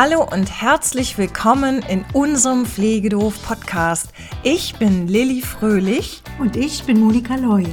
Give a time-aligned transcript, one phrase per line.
[0.00, 4.10] Hallo und herzlich willkommen in unserem Pflegedoof Podcast.
[4.44, 6.22] Ich bin Lilly Fröhlich.
[6.38, 7.66] Und ich bin Monika Loy.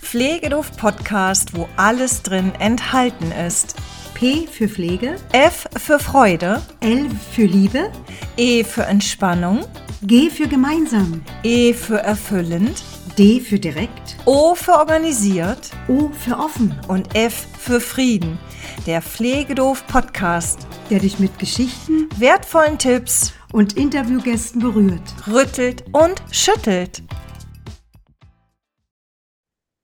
[0.00, 3.74] Pflegedoof Podcast, wo alles drin enthalten ist.
[4.14, 7.90] P für Pflege, F für Freude, L für Liebe,
[8.36, 9.64] E für Entspannung,
[10.02, 12.84] G für gemeinsam, E für erfüllend,
[13.18, 16.78] D für direkt, O für organisiert, O für offen.
[16.86, 18.38] Und F für Frieden.
[18.86, 27.02] Der Pflegedoof Podcast, der dich mit Geschichten, wertvollen Tipps und Interviewgästen berührt, rüttelt und schüttelt.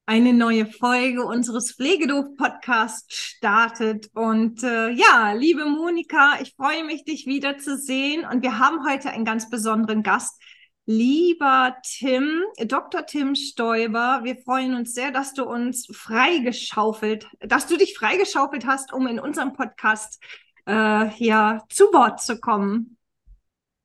[0.05, 4.11] Eine neue Folge unseres Pflegedoof-Podcasts startet.
[4.15, 8.27] Und äh, ja, liebe Monika, ich freue mich, dich wiederzusehen.
[8.27, 10.42] Und wir haben heute einen ganz besonderen Gast.
[10.85, 13.07] Lieber Tim, Dr.
[13.07, 18.93] Tim Stoiber, wir freuen uns sehr, dass du uns freigeschaufelt, dass du dich freigeschaufelt hast,
[18.93, 20.21] um in unserem Podcast
[20.67, 22.99] äh, hier zu Wort zu kommen.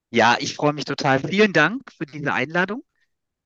[0.10, 1.20] Ja, ich freue mich total.
[1.20, 2.84] Vielen Dank für diese Einladung.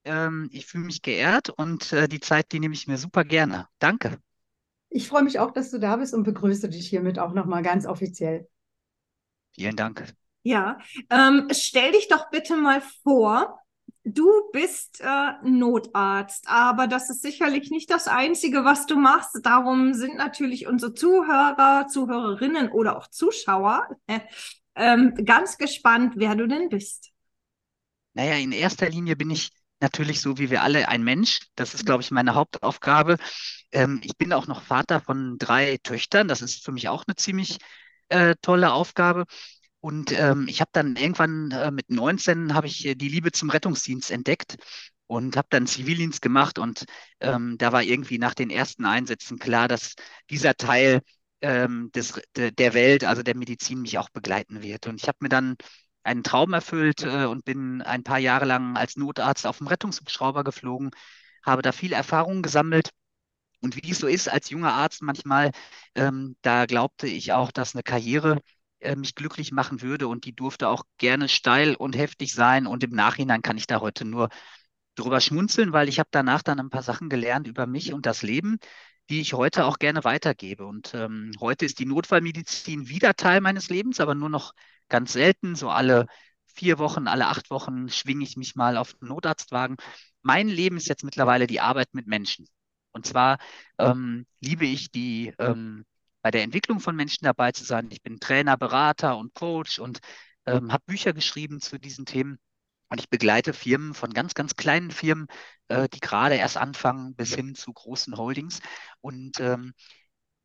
[0.04, 3.68] Ähm, ich fühle mich geehrt und äh, die Zeit, die nehme ich mir super gerne.
[3.78, 4.18] Danke.
[4.88, 7.86] Ich freue mich auch, dass du da bist und begrüße dich hiermit auch nochmal ganz
[7.86, 8.48] offiziell.
[9.54, 10.14] Vielen Dank.
[10.42, 10.78] Ja,
[11.10, 13.60] ähm, stell dich doch bitte mal vor,
[14.04, 19.38] du bist äh, Notarzt, aber das ist sicherlich nicht das Einzige, was du machst.
[19.44, 24.20] Darum sind natürlich unsere Zuhörer, Zuhörerinnen oder auch Zuschauer äh,
[24.74, 27.12] ähm, ganz gespannt, wer du denn bist.
[28.14, 31.40] Naja, in erster Linie bin ich natürlich so wie wir alle ein Mensch.
[31.54, 33.16] Das ist, glaube ich, meine Hauptaufgabe.
[33.72, 36.28] Ähm, ich bin auch noch Vater von drei Töchtern.
[36.28, 37.58] Das ist für mich auch eine ziemlich
[38.08, 39.24] äh, tolle Aufgabe.
[39.82, 43.50] Und ähm, ich habe dann irgendwann äh, mit 19 habe ich äh, die Liebe zum
[43.50, 44.56] Rettungsdienst entdeckt
[45.08, 46.60] und habe dann Zivildienst gemacht.
[46.60, 46.84] Und
[47.18, 49.94] ähm, da war irgendwie nach den ersten Einsätzen klar, dass
[50.30, 51.00] dieser Teil
[51.40, 54.86] ähm, des, de, der Welt, also der Medizin, mich auch begleiten wird.
[54.86, 55.56] Und ich habe mir dann
[56.04, 60.44] einen Traum erfüllt äh, und bin ein paar Jahre lang als Notarzt auf dem Rettungshubschrauber
[60.44, 60.90] geflogen,
[61.44, 62.90] habe da viel Erfahrung gesammelt.
[63.60, 65.50] Und wie es so ist als junger Arzt manchmal,
[65.96, 68.40] ähm, da glaubte ich auch, dass eine Karriere
[68.82, 72.66] äh, mich glücklich machen würde und die durfte auch gerne steil und heftig sein.
[72.66, 74.28] Und im Nachhinein kann ich da heute nur
[74.94, 78.22] drüber schmunzeln, weil ich habe danach dann ein paar Sachen gelernt über mich und das
[78.22, 78.58] Leben,
[79.10, 80.66] die ich heute auch gerne weitergebe.
[80.66, 84.52] Und ähm, heute ist die Notfallmedizin wieder Teil meines Lebens, aber nur noch
[84.88, 85.54] ganz selten.
[85.56, 86.06] So alle
[86.54, 89.76] vier Wochen, alle acht Wochen schwinge ich mich mal auf den Notarztwagen.
[90.22, 92.46] Mein Leben ist jetzt mittlerweile die Arbeit mit Menschen.
[92.92, 93.38] Und zwar
[93.78, 95.84] ähm, liebe ich die ähm,
[96.22, 97.88] bei der Entwicklung von Menschen dabei zu sein.
[97.90, 100.00] Ich bin Trainer, Berater und Coach und
[100.46, 102.38] ähm, habe Bücher geschrieben zu diesen Themen.
[102.88, 105.26] Und ich begleite Firmen von ganz, ganz kleinen Firmen,
[105.68, 108.60] äh, die gerade erst anfangen, bis hin zu großen Holdings.
[109.00, 109.72] Und ähm,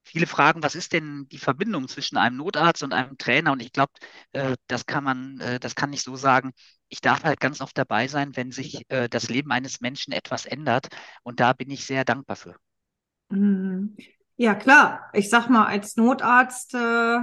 [0.04, 3.52] viele fragen, was ist denn die Verbindung zwischen einem Notarzt und einem Trainer?
[3.52, 3.92] Und ich glaube,
[4.32, 6.54] äh, das kann man, äh, das kann ich so sagen.
[6.90, 10.46] Ich darf halt ganz oft dabei sein, wenn sich äh, das Leben eines Menschen etwas
[10.46, 10.88] ändert.
[11.24, 12.56] Und da bin ich sehr dankbar für.
[13.30, 13.96] Mhm.
[14.38, 15.10] Ja, klar.
[15.14, 17.18] Ich sag mal, als Notarzt äh,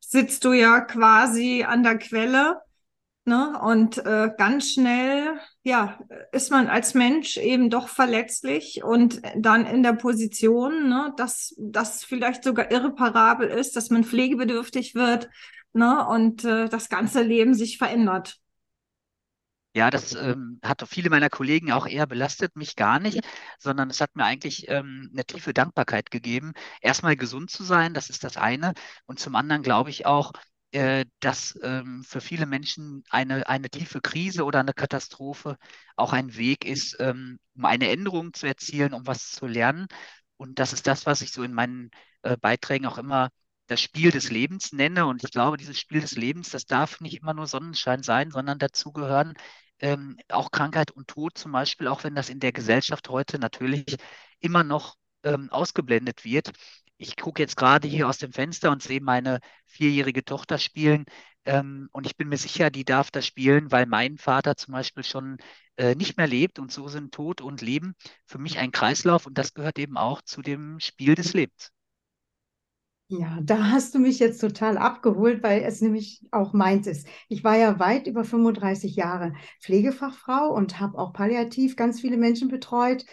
[0.00, 2.60] sitzt du ja quasi an der Quelle.
[3.26, 3.60] Ne?
[3.60, 6.00] Und äh, ganz schnell, ja,
[6.32, 12.02] ist man als Mensch eben doch verletzlich und dann in der Position, ne, dass das
[12.02, 15.28] vielleicht sogar irreparabel ist, dass man pflegebedürftig wird
[15.74, 18.39] ne, und äh, das ganze Leben sich verändert.
[19.72, 23.20] Ja, das ähm, hat viele meiner Kollegen auch eher belastet, mich gar nicht,
[23.58, 26.52] sondern es hat mir eigentlich ähm, eine tiefe Dankbarkeit gegeben.
[26.80, 28.74] Erstmal gesund zu sein, das ist das eine.
[29.06, 30.32] Und zum anderen glaube ich auch,
[30.72, 35.56] äh, dass ähm, für viele Menschen eine, eine tiefe Krise oder eine Katastrophe
[35.96, 39.86] auch ein Weg ist, ähm, um eine Änderung zu erzielen, um was zu lernen.
[40.36, 41.90] Und das ist das, was ich so in meinen
[42.22, 43.30] äh, Beiträgen auch immer
[43.68, 45.06] das Spiel des Lebens nenne.
[45.06, 48.58] Und ich glaube, dieses Spiel des Lebens, das darf nicht immer nur Sonnenschein sein, sondern
[48.58, 49.34] dazu gehören
[49.80, 53.96] ähm, auch Krankheit und Tod zum Beispiel, auch wenn das in der Gesellschaft heute natürlich
[54.40, 56.52] immer noch ähm, ausgeblendet wird.
[56.96, 61.06] Ich gucke jetzt gerade hier aus dem Fenster und sehe meine vierjährige Tochter spielen.
[61.46, 65.04] Ähm, und ich bin mir sicher, die darf das spielen, weil mein Vater zum Beispiel
[65.04, 65.38] schon
[65.76, 66.58] äh, nicht mehr lebt.
[66.58, 67.94] Und so sind Tod und Leben
[68.26, 69.26] für mich ein Kreislauf.
[69.26, 71.72] Und das gehört eben auch zu dem Spiel des Lebens.
[73.12, 77.08] Ja, da hast du mich jetzt total abgeholt, weil es nämlich auch meins ist.
[77.28, 82.46] Ich war ja weit über 35 Jahre Pflegefachfrau und habe auch palliativ ganz viele Menschen
[82.48, 83.04] betreut.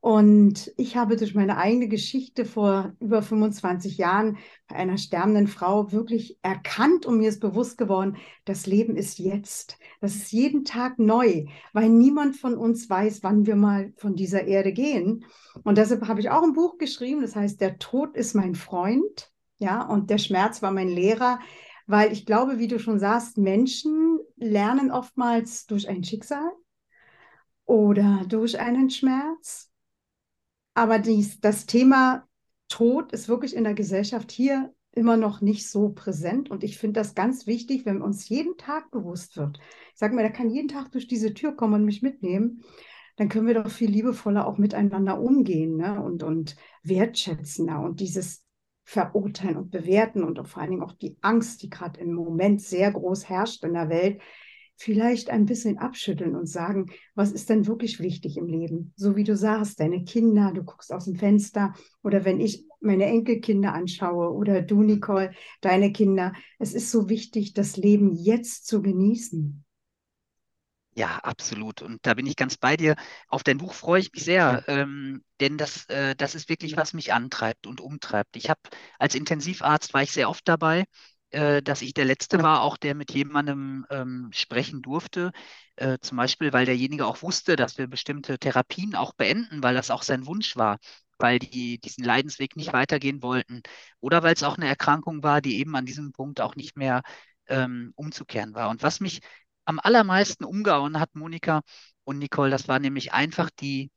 [0.00, 5.92] Und ich habe durch meine eigene Geschichte vor über 25 Jahren bei einer sterbenden Frau
[5.92, 9.78] wirklich erkannt und mir ist bewusst geworden, das Leben ist jetzt.
[10.00, 14.46] Das ist jeden Tag neu, weil niemand von uns weiß, wann wir mal von dieser
[14.48, 15.24] Erde gehen.
[15.62, 19.30] Und deshalb habe ich auch ein Buch geschrieben, das heißt, der Tod ist mein Freund.
[19.58, 21.38] Ja, und der Schmerz war mein Lehrer,
[21.86, 26.50] weil ich glaube, wie du schon sagst, Menschen lernen oftmals durch ein Schicksal
[27.64, 29.70] oder durch einen Schmerz.
[30.74, 32.26] Aber dies, das Thema
[32.68, 36.50] Tod ist wirklich in der Gesellschaft hier immer noch nicht so präsent.
[36.50, 39.58] Und ich finde das ganz wichtig, wenn uns jeden Tag bewusst wird.
[39.92, 42.62] Ich sage mir, der kann jeden Tag durch diese Tür kommen und mich mitnehmen.
[43.16, 46.00] Dann können wir doch viel liebevoller auch miteinander umgehen ne?
[46.02, 47.80] und, und wertschätzender.
[47.80, 48.43] Und dieses
[48.84, 52.92] Verurteilen und Bewerten und vor allen Dingen auch die Angst, die gerade im Moment sehr
[52.92, 54.20] groß herrscht in der Welt,
[54.76, 58.92] vielleicht ein bisschen abschütteln und sagen, was ist denn wirklich wichtig im Leben?
[58.96, 63.06] So wie du sagst, deine Kinder, du guckst aus dem Fenster oder wenn ich meine
[63.06, 66.32] Enkelkinder anschaue oder du, Nicole, deine Kinder.
[66.58, 69.64] Es ist so wichtig, das Leben jetzt zu genießen.
[70.96, 71.82] Ja, absolut.
[71.82, 72.94] Und da bin ich ganz bei dir.
[73.28, 76.92] Auf dein Buch freue ich mich sehr, ähm, denn das, äh, das ist wirklich, was
[76.92, 78.36] mich antreibt und umtreibt.
[78.36, 78.60] Ich habe
[78.98, 80.84] als Intensivarzt war ich sehr oft dabei
[81.30, 85.32] äh, dass ich der Letzte war, auch der mit jemandem ähm, sprechen durfte.
[85.76, 89.90] Äh, zum Beispiel, weil derjenige auch wusste, dass wir bestimmte Therapien auch beenden, weil das
[89.90, 90.78] auch sein Wunsch war,
[91.18, 93.62] weil die diesen Leidensweg nicht weitergehen wollten.
[94.00, 97.02] Oder weil es auch eine Erkrankung war, die eben an diesem Punkt auch nicht mehr
[97.48, 98.70] ähm, umzukehren war.
[98.70, 99.20] Und was mich
[99.64, 101.62] am allermeisten umgehauen hat, Monika
[102.04, 103.90] und Nicole, das war nämlich einfach die,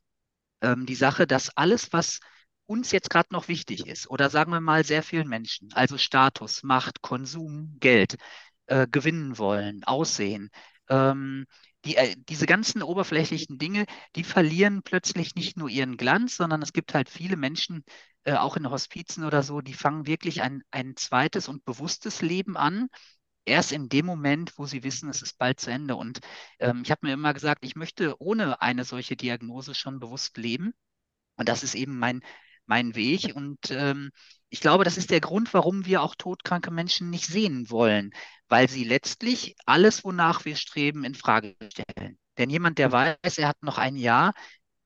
[0.61, 2.19] ähm, die Sache, dass alles, was
[2.65, 6.63] uns jetzt gerade noch wichtig ist, oder sagen wir mal sehr vielen Menschen, also Status,
[6.63, 8.17] Macht, Konsum, Geld,
[8.67, 10.49] äh, gewinnen wollen, Aussehen,
[10.89, 11.45] ähm,
[11.85, 13.85] die, äh, diese ganzen oberflächlichen Dinge,
[14.15, 17.83] die verlieren plötzlich nicht nur ihren Glanz, sondern es gibt halt viele Menschen,
[18.25, 22.57] äh, auch in Hospizen oder so, die fangen wirklich ein, ein zweites und bewusstes Leben
[22.57, 22.87] an.
[23.47, 25.95] Erst in dem Moment, wo sie wissen, es ist bald zu Ende.
[25.95, 26.19] Und
[26.59, 30.73] ähm, ich habe mir immer gesagt, ich möchte ohne eine solche Diagnose schon bewusst leben.
[31.37, 32.21] Und das ist eben mein,
[32.65, 33.33] mein Weg.
[33.35, 34.11] Und ähm,
[34.49, 38.11] ich glaube, das ist der Grund, warum wir auch todkranke Menschen nicht sehen wollen,
[38.49, 42.19] weil sie letztlich alles, wonach wir streben, in Frage stellen.
[42.37, 44.33] Denn jemand, der weiß, er hat noch ein Jahr,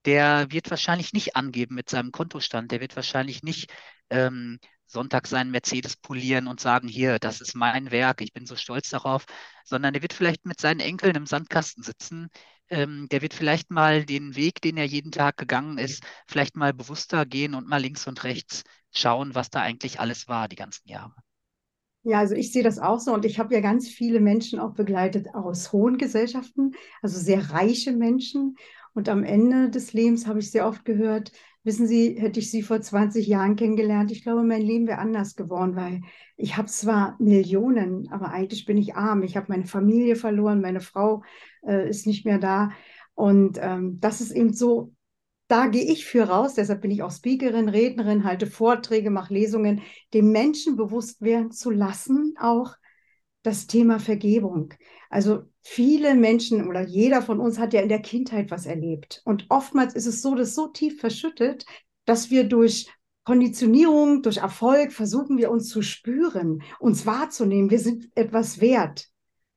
[0.05, 3.71] der wird wahrscheinlich nicht angeben mit seinem Kontostand, der wird wahrscheinlich nicht
[4.09, 4.59] ähm,
[4.91, 8.89] Sonntag seinen Mercedes polieren und sagen, hier, das ist mein Werk, ich bin so stolz
[8.89, 9.25] darauf,
[9.65, 12.29] sondern der wird vielleicht mit seinen Enkeln im Sandkasten sitzen,
[12.69, 16.73] ähm, der wird vielleicht mal den Weg, den er jeden Tag gegangen ist, vielleicht mal
[16.73, 20.87] bewusster gehen und mal links und rechts schauen, was da eigentlich alles war die ganzen
[20.87, 21.15] Jahre.
[22.03, 24.73] Ja, also ich sehe das auch so und ich habe ja ganz viele Menschen auch
[24.73, 26.71] begleitet aus hohen Gesellschaften,
[27.01, 28.55] also sehr reiche Menschen.
[28.93, 31.31] Und am Ende des Lebens habe ich sehr oft gehört,
[31.63, 35.35] Wissen Sie, hätte ich Sie vor 20 Jahren kennengelernt, ich glaube, mein Leben wäre anders
[35.35, 36.01] geworden, weil
[36.35, 39.21] ich habe zwar Millionen, aber eigentlich bin ich arm.
[39.21, 41.21] Ich habe meine Familie verloren, meine Frau
[41.61, 42.71] äh, ist nicht mehr da.
[43.13, 44.95] Und ähm, das ist eben so,
[45.47, 46.55] da gehe ich für raus.
[46.55, 49.81] Deshalb bin ich auch Speakerin, Rednerin, halte Vorträge, mache Lesungen,
[50.15, 52.75] dem Menschen bewusst werden zu lassen, auch
[53.43, 54.73] das Thema Vergebung.
[55.09, 59.21] Also viele Menschen oder jeder von uns hat ja in der Kindheit was erlebt.
[59.25, 61.65] Und oftmals ist es so, dass so tief verschüttet,
[62.05, 62.87] dass wir durch
[63.23, 67.69] Konditionierung, durch Erfolg versuchen wir uns zu spüren, uns wahrzunehmen.
[67.69, 69.09] Wir sind etwas wert.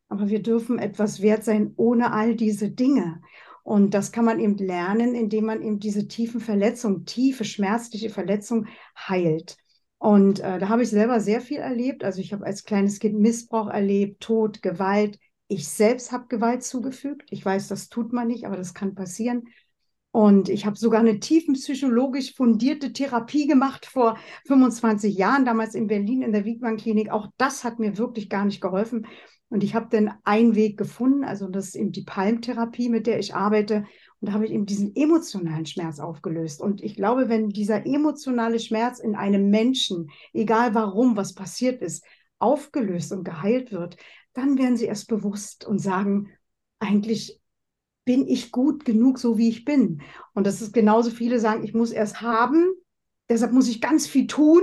[0.08, 3.22] Aber wir dürfen etwas wert sein ohne all diese Dinge.
[3.62, 8.68] Und das kann man eben lernen, indem man eben diese tiefen Verletzungen, tiefe, schmerzliche Verletzungen
[8.96, 9.56] heilt.
[9.98, 12.04] Und äh, da habe ich selber sehr viel erlebt.
[12.04, 15.18] Also ich habe als kleines Kind Missbrauch erlebt, Tod, Gewalt.
[15.48, 17.28] Ich selbst habe Gewalt zugefügt.
[17.30, 19.44] Ich weiß, das tut man nicht, aber das kann passieren.
[20.10, 26.22] Und ich habe sogar eine tiefenpsychologisch fundierte Therapie gemacht vor 25 Jahren, damals in Berlin
[26.22, 27.10] in der Wiegmann Klinik.
[27.10, 29.08] Auch das hat mir wirklich gar nicht geholfen.
[29.48, 33.18] Und ich habe dann einen Weg gefunden, also das ist eben die Palmtherapie, mit der
[33.18, 33.84] ich arbeite.
[34.24, 36.62] Und da habe ich eben diesen emotionalen Schmerz aufgelöst.
[36.62, 42.02] Und ich glaube, wenn dieser emotionale Schmerz in einem Menschen, egal warum, was passiert ist,
[42.38, 43.98] aufgelöst und geheilt wird,
[44.32, 46.30] dann werden sie erst bewusst und sagen,
[46.78, 47.38] eigentlich
[48.06, 50.00] bin ich gut genug, so wie ich bin.
[50.32, 52.72] Und das ist genauso viele sagen, ich muss erst haben,
[53.28, 54.62] deshalb muss ich ganz viel tun,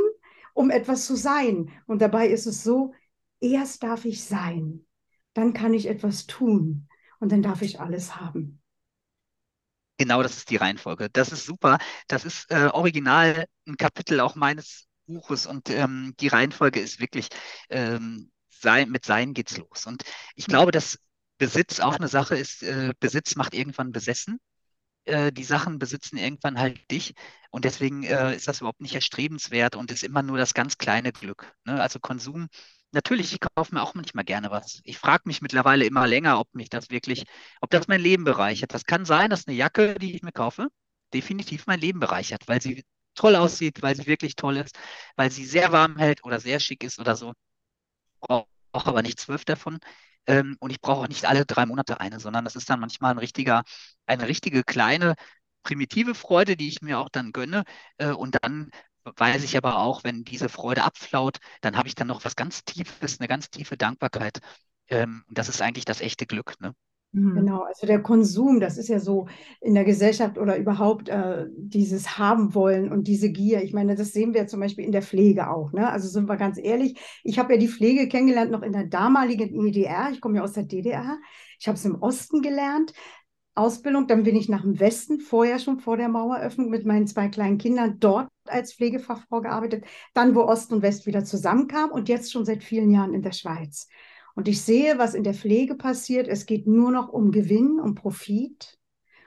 [0.55, 1.69] um etwas zu sein.
[1.85, 2.93] Und dabei ist es so,
[3.39, 4.87] erst darf ich sein,
[5.35, 6.87] dann kann ich etwas tun
[7.19, 8.60] und dann darf ich alles haben.
[10.01, 11.09] Genau, das ist die Reihenfolge.
[11.11, 11.77] Das ist super.
[12.07, 17.27] Das ist äh, original ein Kapitel auch meines Buches und ähm, die Reihenfolge ist wirklich,
[17.69, 19.85] ähm, sein, mit Sein geht's los.
[19.85, 20.03] Und
[20.35, 20.97] ich glaube, dass
[21.37, 24.39] Besitz auch eine Sache ist, äh, Besitz macht irgendwann besessen.
[25.05, 27.13] Äh, die Sachen besitzen irgendwann halt dich
[27.51, 31.11] und deswegen äh, ist das überhaupt nicht erstrebenswert und ist immer nur das ganz kleine
[31.13, 31.53] Glück.
[31.65, 31.81] Ne?
[31.81, 32.49] Also Konsum
[32.93, 34.81] Natürlich, ich kaufe mir auch manchmal gerne was.
[34.83, 37.23] Ich frage mich mittlerweile immer länger, ob mich das wirklich,
[37.61, 38.73] ob das mein Leben bereichert.
[38.73, 40.67] Das kann sein, dass eine Jacke, die ich mir kaufe,
[41.13, 42.83] definitiv mein Leben bereichert, weil sie
[43.15, 44.77] toll aussieht, weil sie wirklich toll ist,
[45.15, 47.33] weil sie sehr warm hält oder sehr schick ist oder so.
[48.73, 49.79] aber nicht zwölf davon.
[50.27, 53.11] Ähm, und ich brauche auch nicht alle drei Monate eine, sondern das ist dann manchmal
[53.11, 53.63] ein richtiger,
[54.05, 55.15] eine richtige kleine
[55.63, 57.63] primitive Freude, die ich mir auch dann gönne.
[57.97, 58.71] Äh, und dann
[59.03, 62.63] weiß ich aber auch, wenn diese Freude abflaut, dann habe ich dann noch was ganz
[62.63, 64.39] Tiefes, eine ganz tiefe Dankbarkeit.
[64.87, 66.59] Ähm, und das ist eigentlich das echte Glück.
[66.59, 66.73] Ne?
[67.13, 67.35] Mhm.
[67.35, 69.27] Genau, also der Konsum, das ist ja so
[69.59, 73.63] in der Gesellschaft oder überhaupt äh, dieses Haben wollen und diese Gier.
[73.63, 75.73] Ich meine, das sehen wir zum Beispiel in der Pflege auch.
[75.73, 75.89] Ne?
[75.89, 79.53] Also sind wir ganz ehrlich, ich habe ja die Pflege kennengelernt noch in der damaligen
[79.65, 80.09] EDR.
[80.13, 81.17] Ich komme ja aus der DDR.
[81.59, 82.93] Ich habe es im Osten gelernt.
[83.53, 87.27] Ausbildung, dann bin ich nach dem Westen, vorher schon vor der Maueröffnung mit meinen zwei
[87.27, 92.31] kleinen Kindern dort als Pflegefachfrau gearbeitet, dann wo Ost und West wieder zusammenkamen und jetzt
[92.31, 93.87] schon seit vielen Jahren in der Schweiz.
[94.35, 96.27] Und ich sehe, was in der Pflege passiert.
[96.27, 98.77] Es geht nur noch um Gewinn, um Profit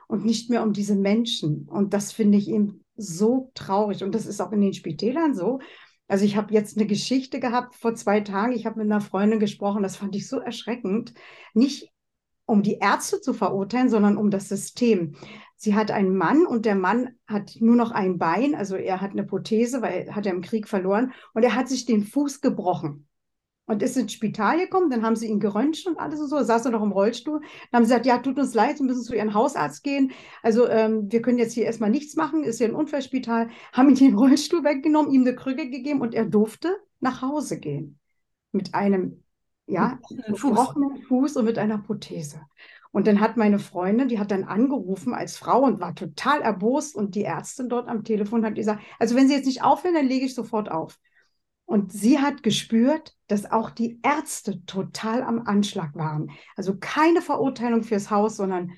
[0.09, 1.69] und nicht mehr um diese Menschen.
[1.69, 4.03] Und das finde ich eben so traurig.
[4.03, 5.61] Und das ist auch in den Spitälern so.
[6.09, 8.53] Also ich habe jetzt eine Geschichte gehabt vor zwei Tagen.
[8.53, 9.83] Ich habe mit einer Freundin gesprochen.
[9.83, 11.15] Das fand ich so erschreckend.
[11.55, 11.94] Nicht
[12.47, 15.17] um die Ärzte zu verurteilen, sondern um das System.
[15.57, 19.13] Sie hat einen Mann und der Mann hat nur noch ein Bein, also er hat
[19.13, 22.41] eine Prothese, weil er hat ja im Krieg verloren und er hat sich den Fuß
[22.41, 23.07] gebrochen
[23.67, 26.67] und ist ins Spital gekommen, dann haben sie ihn geröntgt und alles und so, saß
[26.67, 27.41] er noch im Rollstuhl.
[27.41, 30.13] Dann haben sie gesagt, ja, tut uns leid, Sie müssen zu Ihrem Hausarzt gehen.
[30.43, 33.49] Also ähm, wir können jetzt hier erstmal nichts machen, ist hier ein Unfallspital.
[33.73, 37.99] Haben ihn den Rollstuhl weggenommen, ihm eine Krücke gegeben und er durfte nach Hause gehen.
[38.53, 39.24] Mit einem
[39.67, 41.07] ja, gebrochenen Fuß.
[41.09, 42.41] Fuß und mit einer Prothese.
[42.91, 46.95] Und dann hat meine Freundin, die hat dann angerufen als Frau und war total erbost
[46.95, 50.07] und die Ärztin dort am Telefon hat gesagt, also wenn Sie jetzt nicht aufhören, dann
[50.07, 50.99] lege ich sofort auf.
[51.67, 56.31] Und sie hat gespürt, dass auch die Ärzte total am Anschlag waren.
[56.57, 58.73] Also keine Verurteilung fürs Haus, sondern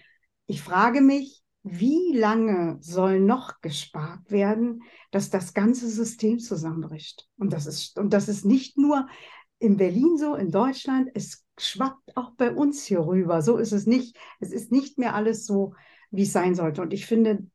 [0.47, 7.26] ich frage mich, wie lange soll noch gespart werden, dass das ganze System zusammenbricht?
[7.37, 9.09] Und das ist, und das ist nicht nur
[9.58, 13.42] in Berlin so, in Deutschland, es schwappt auch bei uns hier rüber.
[13.42, 14.16] So ist es nicht.
[14.40, 15.75] Es ist nicht mehr alles so,
[16.10, 16.82] wie es sein sollte.
[16.82, 17.46] Und ich finde,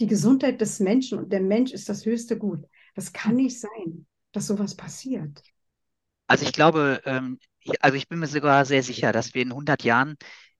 [0.00, 2.64] die Gesundheit des Menschen und der Mensch ist das höchste Gut.
[2.94, 5.42] Das kann nicht sein, dass sowas passiert.
[6.26, 7.38] Also ich glaube, ähm,
[7.80, 10.16] also ich bin mir sogar sehr sicher, dass wir in 100 Jahren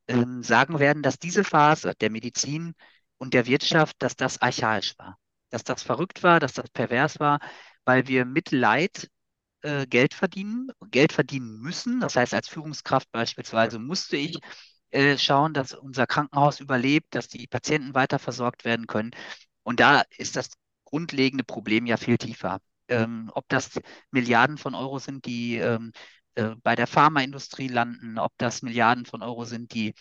[0.09, 2.75] ähm, sagen werden, dass diese Phase der Medizin
[3.19, 5.19] und der Wirtschaft, dass das archaisch war,
[5.51, 7.41] dass das verrückt war, dass das pervers war,
[7.85, 9.09] weil wir mit Leid
[9.63, 12.01] äh, Geld verdienen, Geld verdienen müssen.
[12.01, 14.39] Das heißt, als Führungskraft beispielsweise musste ich
[14.91, 19.11] äh, schauen, dass unser Krankenhaus überlebt, dass die Patienten weiter versorgt werden können.
[19.63, 20.51] Und da ist das
[20.85, 22.61] grundlegende Problem ja viel tiefer.
[22.89, 23.79] Ähm, ob das
[24.11, 25.93] Milliarden von Euro sind, die ähm,
[26.37, 29.95] äh, bei der Pharmaindustrie landen, ob das Milliarden von Euro sind, die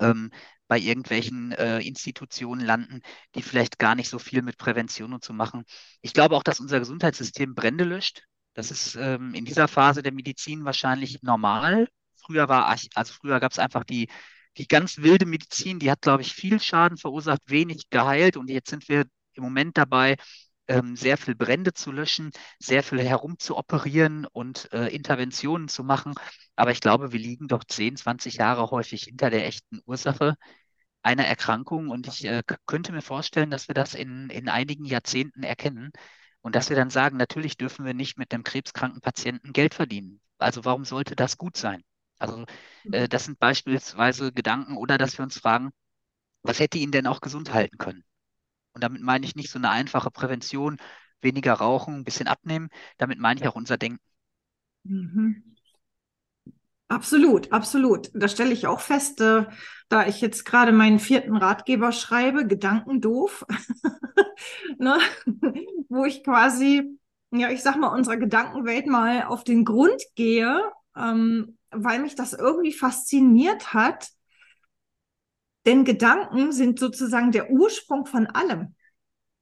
[0.00, 0.30] ähm,
[0.68, 3.00] bei irgendwelchen äh, Institutionen landen,
[3.34, 5.64] die vielleicht gar nicht so viel mit Prävention und zu machen.
[6.00, 8.22] Ich glaube auch, dass unser Gesundheitssystem Brände löscht.
[8.54, 11.88] Das ist ähm, in dieser Phase der Medizin wahrscheinlich normal.
[12.16, 14.08] Früher war, also früher gab es einfach die,
[14.56, 18.36] die ganz wilde Medizin, die hat, glaube ich, viel Schaden verursacht, wenig geheilt.
[18.36, 20.16] Und jetzt sind wir im Moment dabei,
[20.68, 26.14] ähm, sehr viel Brände zu löschen, sehr viel herumzuoperieren und äh, Interventionen zu machen.
[26.56, 30.36] Aber ich glaube, wir liegen doch 10, 20 Jahre häufig hinter der echten Ursache
[31.02, 31.90] einer Erkrankung.
[31.90, 35.92] Und ich äh, könnte mir vorstellen, dass wir das in, in einigen Jahrzehnten erkennen
[36.44, 40.20] und dass wir dann sagen, natürlich dürfen wir nicht mit dem krebskranken Patienten Geld verdienen.
[40.38, 41.82] Also warum sollte das gut sein?
[42.18, 42.44] Also
[42.90, 43.08] äh, mhm.
[43.08, 45.70] das sind beispielsweise Gedanken oder dass wir uns fragen,
[46.42, 48.04] was hätte ihn denn auch gesund halten können?
[48.74, 50.76] Und damit meine ich nicht so eine einfache Prävention,
[51.22, 52.68] weniger rauchen, ein bisschen abnehmen.
[52.98, 54.00] Damit meine ich auch unser Denken.
[54.84, 55.53] Mhm.
[56.94, 58.08] Absolut, absolut.
[58.14, 59.46] Da stelle ich auch fest, äh,
[59.88, 63.44] da ich jetzt gerade meinen vierten Ratgeber schreibe, Gedanken doof,
[64.78, 64.98] ne?
[65.88, 66.96] wo ich quasi,
[67.32, 70.62] ja, ich sag mal, unserer Gedankenwelt mal auf den Grund gehe,
[70.96, 74.10] ähm, weil mich das irgendwie fasziniert hat.
[75.66, 78.76] Denn Gedanken sind sozusagen der Ursprung von allem.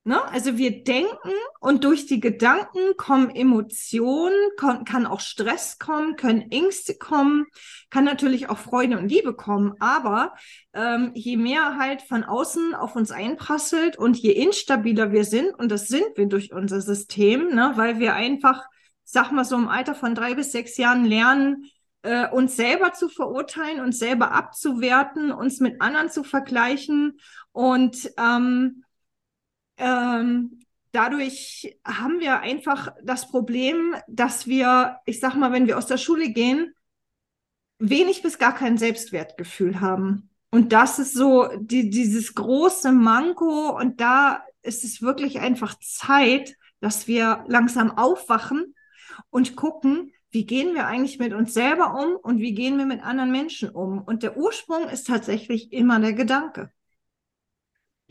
[0.05, 0.21] Ne?
[0.31, 1.31] Also wir denken
[1.61, 7.47] und durch die Gedanken kommen Emotionen, kann, auch Stress kommen, können Ängste kommen,
[7.89, 9.75] kann natürlich auch Freude und Liebe kommen.
[9.79, 10.35] Aber
[10.73, 15.71] ähm, je mehr halt von außen auf uns einprasselt und je instabiler wir sind, und
[15.71, 17.73] das sind wir durch unser System, ne?
[17.77, 18.65] weil wir einfach,
[19.05, 21.71] sag mal so im Alter von drei bis sechs Jahren lernen,
[22.03, 27.21] äh, uns selber zu verurteilen, uns selber abzuwerten, uns mit anderen zu vergleichen
[27.53, 28.83] und ähm,
[29.77, 30.61] ähm,
[30.93, 35.99] dadurch haben wir einfach das Problem, dass wir, ich sag mal, wenn wir aus der
[35.99, 36.75] Schule gehen,
[37.79, 40.31] wenig bis gar kein Selbstwertgefühl haben.
[40.51, 43.77] Und das ist so die, dieses große Manko.
[43.77, 48.75] Und da ist es wirklich einfach Zeit, dass wir langsam aufwachen
[49.31, 53.03] und gucken, wie gehen wir eigentlich mit uns selber um und wie gehen wir mit
[53.03, 54.01] anderen Menschen um?
[54.01, 56.71] Und der Ursprung ist tatsächlich immer der Gedanke.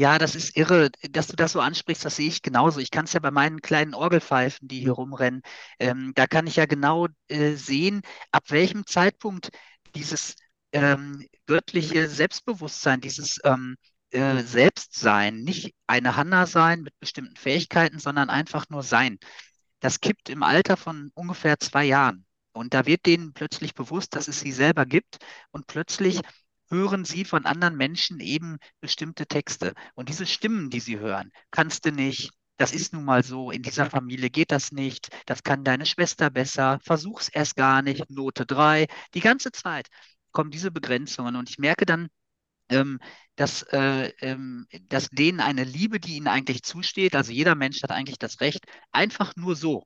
[0.02, 2.80] Ja, das ist irre, dass du das so ansprichst, das sehe ich genauso.
[2.80, 5.44] Ich kann es ja bei meinen kleinen Orgelpfeifen, die hier rumrennen,
[5.78, 9.50] ähm, da kann ich ja genau äh, sehen, ab welchem Zeitpunkt
[9.94, 10.36] dieses
[10.72, 13.76] ähm, göttliche Selbstbewusstsein, dieses ähm,
[14.10, 19.20] äh, Selbstsein, nicht eine Hanna sein mit bestimmten Fähigkeiten, sondern einfach nur sein.
[19.82, 22.26] Das kippt im Alter von ungefähr zwei Jahren.
[22.54, 25.20] Und da wird denen plötzlich bewusst, dass es sie selber gibt.
[25.52, 26.22] Und plötzlich
[26.72, 29.74] hören sie von anderen Menschen eben bestimmte Texte.
[29.96, 33.64] Und diese Stimmen, die sie hören, kannst du nicht, das ist nun mal so, in
[33.64, 38.46] dieser Familie geht das nicht, das kann deine Schwester besser, versuch's erst gar nicht, Note
[38.46, 38.88] 3.
[39.14, 39.88] Die ganze Zeit
[40.32, 41.36] kommen diese Begrenzungen.
[41.36, 42.10] Und ich merke dann,
[42.70, 43.00] ähm,
[43.36, 47.92] dass, äh, ähm, dass denen eine Liebe, die ihnen eigentlich zusteht, also jeder Mensch hat
[47.92, 49.86] eigentlich das Recht, einfach nur so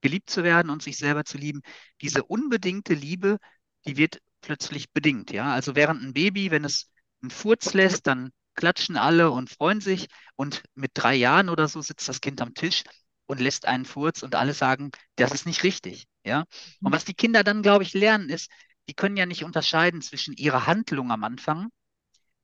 [0.00, 1.62] geliebt zu werden und sich selber zu lieben.
[2.02, 3.38] Diese unbedingte Liebe,
[3.86, 5.30] die wird plötzlich bedingt.
[5.30, 5.52] Ja?
[5.52, 6.90] Also während ein Baby, wenn es
[7.22, 10.08] einen Furz lässt, dann klatschen alle und freuen sich.
[10.36, 12.84] Und mit drei Jahren oder so sitzt das Kind am Tisch
[13.26, 16.06] und lässt einen Furz und alle sagen, das ist nicht richtig.
[16.24, 16.44] Ja?
[16.82, 18.50] Und was die Kinder dann, glaube ich, lernen, ist,
[18.88, 21.68] die können ja nicht unterscheiden zwischen ihrer Handlung am Anfang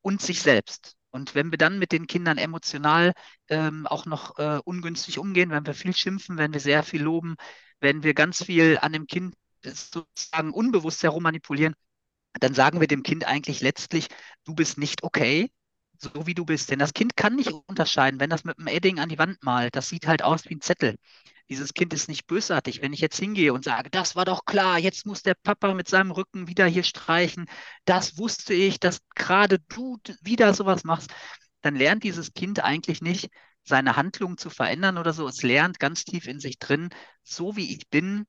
[0.03, 0.95] und sich selbst.
[1.11, 3.13] Und wenn wir dann mit den Kindern emotional
[3.49, 7.37] ähm, auch noch äh, ungünstig umgehen, wenn wir viel schimpfen, wenn wir sehr viel loben,
[7.81, 11.75] wenn wir ganz viel an dem Kind sozusagen unbewusst herumanipulieren,
[12.41, 14.09] dann sagen wir dem Kind eigentlich letztlich,
[14.45, 15.51] du bist nicht okay,
[15.99, 16.71] so wie du bist.
[16.71, 19.77] Denn das Kind kann nicht unterscheiden, wenn das mit einem Edding an die Wand malt,
[19.77, 20.97] das sieht halt aus wie ein Zettel.
[21.49, 22.81] Dieses Kind ist nicht bösartig.
[22.83, 25.89] Wenn ich jetzt hingehe und sage, das war doch klar, jetzt muss der Papa mit
[25.89, 27.47] seinem Rücken wieder hier streichen,
[27.85, 31.13] das wusste ich, dass gerade du wieder sowas machst,
[31.61, 33.29] dann lernt dieses Kind eigentlich nicht,
[33.65, 35.27] seine Handlung zu verändern oder so.
[35.29, 36.91] Es lernt ganz tief in sich drin,
[37.23, 38.27] so wie ich bin,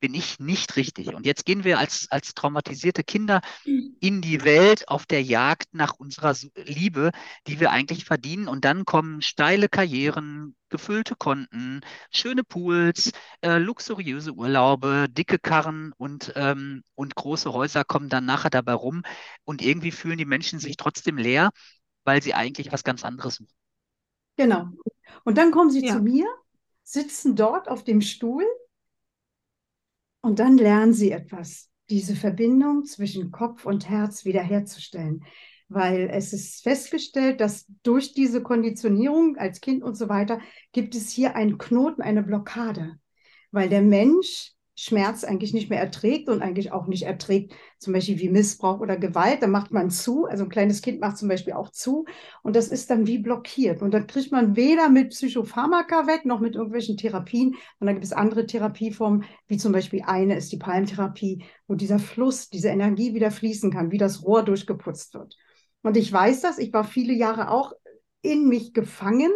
[0.00, 1.14] bin ich nicht richtig.
[1.14, 3.96] Und jetzt gehen wir als, als traumatisierte Kinder mhm.
[4.00, 7.10] in die Welt auf der Jagd nach unserer Liebe,
[7.46, 8.48] die wir eigentlich verdienen.
[8.48, 11.80] Und dann kommen steile Karrieren, gefüllte Konten,
[12.10, 18.50] schöne Pools, äh, luxuriöse Urlaube, dicke Karren und, ähm, und große Häuser kommen dann nachher
[18.50, 19.02] dabei rum.
[19.44, 21.50] Und irgendwie fühlen die Menschen sich trotzdem leer,
[22.04, 23.52] weil sie eigentlich was ganz anderes suchen.
[24.36, 24.68] Genau.
[25.24, 25.94] Und dann kommen sie ja.
[25.94, 26.26] zu mir,
[26.84, 28.44] sitzen dort auf dem Stuhl
[30.20, 35.24] und dann lernen sie etwas, diese Verbindung zwischen Kopf und Herz wiederherzustellen.
[35.68, 40.40] Weil es ist festgestellt, dass durch diese Konditionierung als Kind und so weiter
[40.72, 42.98] gibt es hier einen Knoten, eine Blockade.
[43.50, 48.20] Weil der Mensch Schmerz eigentlich nicht mehr erträgt und eigentlich auch nicht erträgt, zum Beispiel
[48.20, 51.54] wie Missbrauch oder Gewalt, da macht man zu, also ein kleines Kind macht zum Beispiel
[51.54, 52.04] auch zu.
[52.44, 53.82] Und das ist dann wie blockiert.
[53.82, 57.56] Und dann kriegt man weder mit Psychopharmaka weg, noch mit irgendwelchen Therapien.
[57.80, 61.98] Und dann gibt es andere Therapieformen, wie zum Beispiel eine ist die Palmtherapie, wo dieser
[61.98, 65.36] Fluss, diese Energie wieder fließen kann, wie das Rohr durchgeputzt wird.
[65.82, 67.72] Und ich weiß das, ich war viele Jahre auch
[68.22, 69.32] in mich gefangen,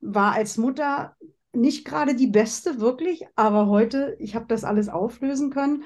[0.00, 1.16] war als Mutter
[1.54, 5.84] nicht gerade die beste, wirklich, aber heute, ich habe das alles auflösen können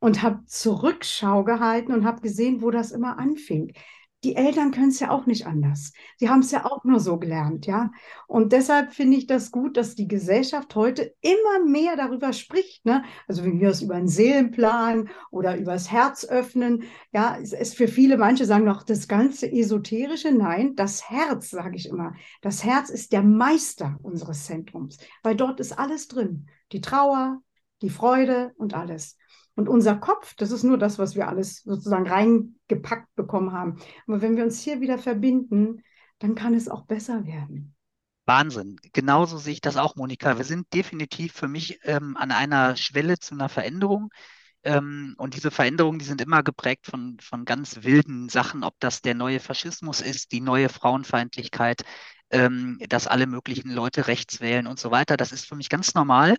[0.00, 3.72] und habe Zurückschau gehalten und habe gesehen, wo das immer anfing
[4.24, 5.92] die Eltern können es ja auch nicht anders.
[6.16, 7.92] Sie haben es ja auch nur so gelernt, ja.
[8.26, 13.04] Und deshalb finde ich das gut, dass die Gesellschaft heute immer mehr darüber spricht, ne?
[13.28, 17.76] Also wenn wir es über einen Seelenplan oder über das Herz öffnen, ja, es ist
[17.76, 20.32] für viele, manche sagen noch das ganze Esoterische.
[20.32, 22.14] Nein, das Herz, sage ich immer.
[22.42, 26.48] Das Herz ist der Meister unseres Zentrums, weil dort ist alles drin.
[26.72, 27.40] Die Trauer,
[27.82, 29.16] die Freude und alles.
[29.58, 33.80] Und unser Kopf, das ist nur das, was wir alles sozusagen reingepackt bekommen haben.
[34.06, 35.82] Aber wenn wir uns hier wieder verbinden,
[36.20, 37.74] dann kann es auch besser werden.
[38.24, 38.76] Wahnsinn.
[38.92, 40.38] Genauso sehe ich das auch, Monika.
[40.38, 44.10] Wir sind definitiv für mich ähm, an einer Schwelle zu einer Veränderung.
[44.62, 49.02] Ähm, und diese Veränderungen, die sind immer geprägt von, von ganz wilden Sachen, ob das
[49.02, 51.82] der neue Faschismus ist, die neue Frauenfeindlichkeit,
[52.30, 55.16] ähm, dass alle möglichen Leute rechts wählen und so weiter.
[55.16, 56.36] Das ist für mich ganz normal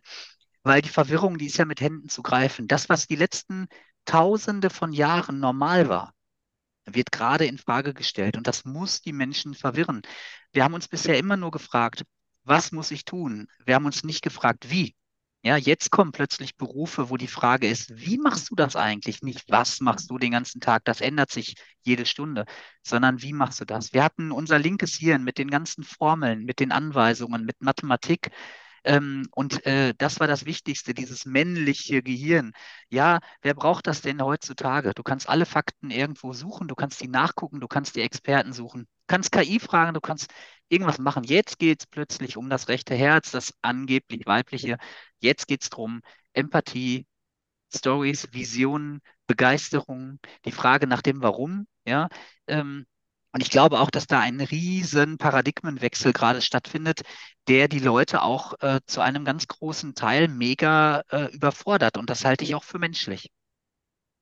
[0.64, 2.68] weil die Verwirrung, die ist ja mit Händen zu greifen.
[2.68, 3.68] Das, was die letzten
[4.06, 6.14] Tausende von Jahren normal war,
[6.86, 10.02] wird gerade in Frage gestellt und das muss die Menschen verwirren.
[10.52, 12.04] Wir haben uns bisher immer nur gefragt,
[12.44, 13.48] was muss ich tun?
[13.66, 14.96] Wir haben uns nicht gefragt, wie.
[15.42, 19.22] Ja, jetzt kommen plötzlich Berufe, wo die Frage ist, wie machst du das eigentlich?
[19.22, 20.84] Nicht, was machst du den ganzen Tag?
[20.84, 22.46] Das ändert sich jede Stunde,
[22.84, 23.94] sondern wie machst du das?
[23.94, 28.32] Wir hatten unser linkes Hirn mit den ganzen Formeln, mit den Anweisungen, mit Mathematik.
[28.84, 32.54] Ähm, und äh, das war das Wichtigste, dieses männliche Gehirn.
[32.90, 34.94] Ja, wer braucht das denn heutzutage?
[34.94, 38.82] Du kannst alle Fakten irgendwo suchen, du kannst die nachgucken, du kannst die Experten suchen,
[38.84, 40.32] du kannst KI fragen, du kannst
[40.70, 41.24] irgendwas machen.
[41.24, 44.78] Jetzt geht es plötzlich um das rechte Herz, das angeblich weibliche.
[45.20, 46.02] Jetzt geht es darum,
[46.34, 47.06] Empathie,
[47.76, 52.10] Stories, Visionen, Begeisterung, die Frage nach dem Warum, ja.
[52.48, 52.86] Ähm,
[53.32, 57.02] und ich glaube auch, dass da ein riesen Paradigmenwechsel gerade stattfindet,
[57.48, 61.98] der die Leute auch äh, zu einem ganz großen Teil mega äh, überfordert.
[61.98, 63.30] Und das halte ich auch für menschlich.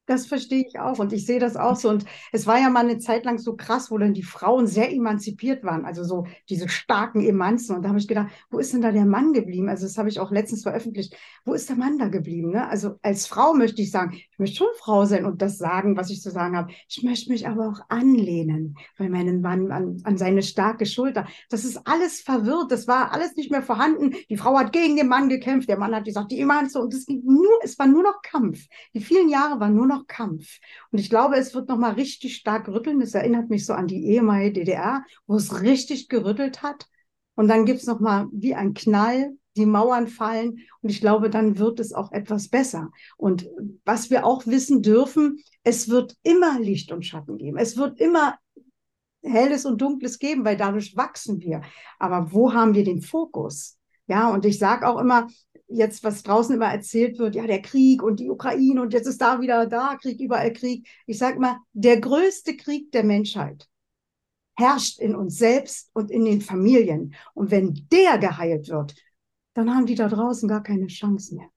[0.08, 1.90] Das verstehe ich auch und ich sehe das auch so.
[1.90, 4.92] Und es war ja mal eine Zeit lang so krass, wo dann die Frauen sehr
[4.92, 7.76] emanzipiert waren, also so diese starken Emanzen.
[7.76, 9.68] Und da habe ich gedacht, wo ist denn da der Mann geblieben?
[9.68, 11.16] Also das habe ich auch letztens veröffentlicht.
[11.44, 12.52] Wo ist der Mann da geblieben?
[12.52, 12.68] Ne?
[12.70, 16.10] Also als Frau möchte ich sagen, ich möchte schon Frau sein und das sagen, was
[16.10, 16.72] ich zu sagen habe.
[16.88, 21.28] Ich möchte mich aber auch anlehnen bei meinem Mann an, an seine starke Schulter.
[21.50, 22.72] Das ist alles verwirrt.
[22.72, 24.16] Das war alles nicht mehr vorhanden.
[24.30, 25.68] Die Frau hat gegen den Mann gekämpft.
[25.68, 26.80] Der Mann hat gesagt, die Emanze.
[26.80, 28.68] Und es, ging nur, es war nur noch Kampf.
[28.94, 30.60] Die vielen Jahre waren nur noch noch Kampf.
[30.92, 33.02] Und ich glaube, es wird noch mal richtig stark rütteln.
[33.02, 36.88] Es erinnert mich so an die ehemalige DDR, wo es richtig gerüttelt hat.
[37.36, 40.60] Und dann gibt es noch mal wie ein Knall, die Mauern fallen.
[40.82, 42.92] Und ich glaube, dann wird es auch etwas besser.
[43.18, 43.48] Und
[43.86, 47.58] was wir auch wissen dürfen, es wird immer Licht und Schatten geben.
[47.58, 48.38] Es wird immer
[49.24, 51.62] Helles und Dunkles geben, weil dadurch wachsen wir.
[52.00, 53.78] Aber wo haben wir den Fokus?
[54.08, 55.28] Ja, und ich sage auch immer,
[55.68, 59.22] jetzt, was draußen immer erzählt wird, ja, der Krieg und die Ukraine und jetzt ist
[59.22, 60.88] da wieder da, Krieg, überall Krieg.
[61.06, 63.68] Ich sage mal, der größte Krieg der Menschheit
[64.56, 67.14] herrscht in uns selbst und in den Familien.
[67.34, 68.96] Und wenn der geheilt wird,
[69.54, 71.50] dann haben die da draußen gar keine Chance mehr.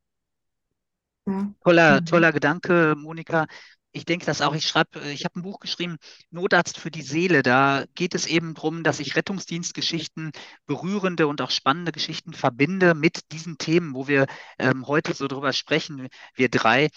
[1.27, 1.55] Ja.
[1.63, 2.07] Toller, mhm.
[2.07, 3.47] toller Gedanke, Monika
[3.93, 4.55] ich denke das auch.
[4.55, 5.97] Ich schreibe, äh, ich habe ein Buch geschrieben,
[6.31, 7.43] Notarzt für die Seele.
[7.43, 10.33] Da geht es eben darum, dass ich Rettungsdienstgeschichten,
[10.67, 14.27] berührende und auch spannende Geschichten verbinde mit diesen Themen, wo wir
[14.59, 16.89] ähm, heute so drüber sprechen, wir drei.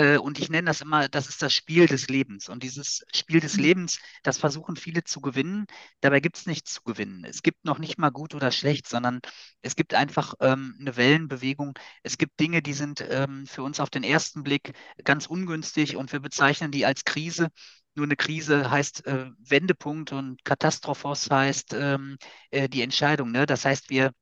[0.00, 2.48] Äh, und ich nenne das immer, das ist das Spiel des Lebens.
[2.48, 3.62] Und dieses Spiel des mhm.
[3.64, 5.66] Lebens, das versuchen viele zu gewinnen.
[6.00, 7.24] Dabei gibt es nichts zu gewinnen.
[7.24, 9.20] Es gibt noch nicht mal gut oder schlecht, sondern
[9.60, 11.74] es gibt einfach ähm, eine Wellenbewegung.
[12.02, 14.72] Es gibt Dinge, die sind ähm, für uns auf den ersten Blick
[15.04, 17.48] ganz ungünstig und wir bezeichnen die als Krise.
[17.94, 22.16] Nur eine Krise heißt äh, Wendepunkt und Katastrophos heißt ähm,
[22.50, 23.32] äh, die Entscheidung.
[23.32, 23.44] Ne?
[23.44, 24.12] Das heißt, wir,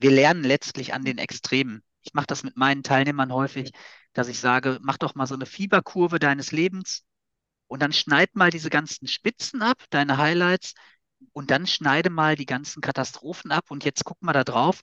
[0.00, 1.82] wir lernen letztlich an den Extremen.
[2.02, 3.72] Ich mache das mit meinen Teilnehmern häufig
[4.14, 7.04] dass ich sage, mach doch mal so eine Fieberkurve deines Lebens
[7.66, 10.74] und dann schneid mal diese ganzen Spitzen ab, deine Highlights,
[11.32, 14.82] und dann schneide mal die ganzen Katastrophen ab und jetzt guck mal da drauf,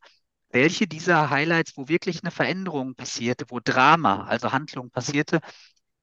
[0.50, 5.39] welche dieser Highlights, wo wirklich eine Veränderung passierte, wo Drama, also Handlung passierte,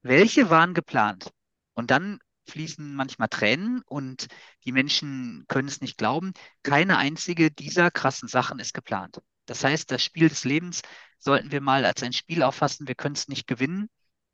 [0.01, 1.31] welche waren geplant?
[1.73, 4.27] Und dann fließen manchmal Tränen und
[4.65, 6.33] die Menschen können es nicht glauben.
[6.63, 9.21] Keine einzige dieser krassen Sachen ist geplant.
[9.49, 10.81] Das heißt, das Spiel des Lebens
[11.17, 12.87] sollten wir mal als ein Spiel auffassen.
[12.87, 13.89] Wir können es nicht gewinnen,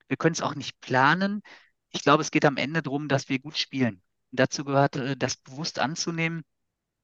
[0.07, 1.41] wir können es auch nicht planen.
[1.91, 4.01] Ich glaube, es geht am Ende darum, dass wir gut spielen.
[4.31, 6.43] Und dazu gehört, äh, das bewusst anzunehmen.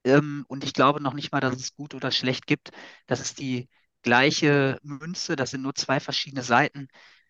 [0.04, 2.71] Ähm, und ich glaube noch nicht mal, dass es gut oder schlecht gibt.
[3.08, 3.69] Das ist die
[4.04, 6.88] gleiche Münze, das sind nur zwei verschiedene Seiten.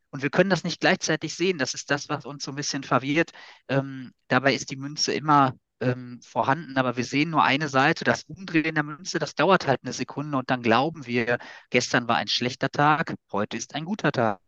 [0.10, 1.58] Und wir können das nicht gleichzeitig sehen.
[1.58, 3.32] Das ist das, was uns so ein bisschen verwirrt.
[3.70, 8.04] Ähm, dabei ist die Münze immer ähm, vorhanden, aber wir sehen nur eine Seite.
[8.04, 11.40] Das Umdrehen der Münze, das dauert halt eine Sekunde und dann glauben wir,
[11.70, 14.40] gestern war ein schlechter Tag, heute ist ein guter Tag.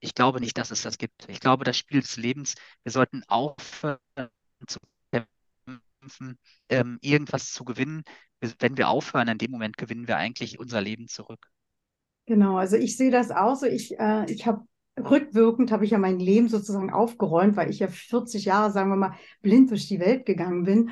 [0.00, 1.28] Ich glaube nicht, dass es das gibt.
[1.28, 3.98] Ich glaube, das Spiel des Lebens, wir sollten aufhören
[4.66, 4.78] zu
[5.10, 6.38] kämpfen,
[6.68, 8.02] ähm, irgendwas zu gewinnen.
[8.58, 11.48] Wenn wir aufhören, in dem Moment gewinnen wir eigentlich unser Leben zurück.
[12.26, 13.66] Genau, also ich sehe das auch so.
[13.66, 14.66] Ich, äh, ich habe
[14.98, 18.96] rückwirkend habe ich ja mein Leben sozusagen aufgeräumt, weil ich ja 40 Jahre, sagen wir
[18.96, 20.90] mal, blind durch die Welt gegangen bin.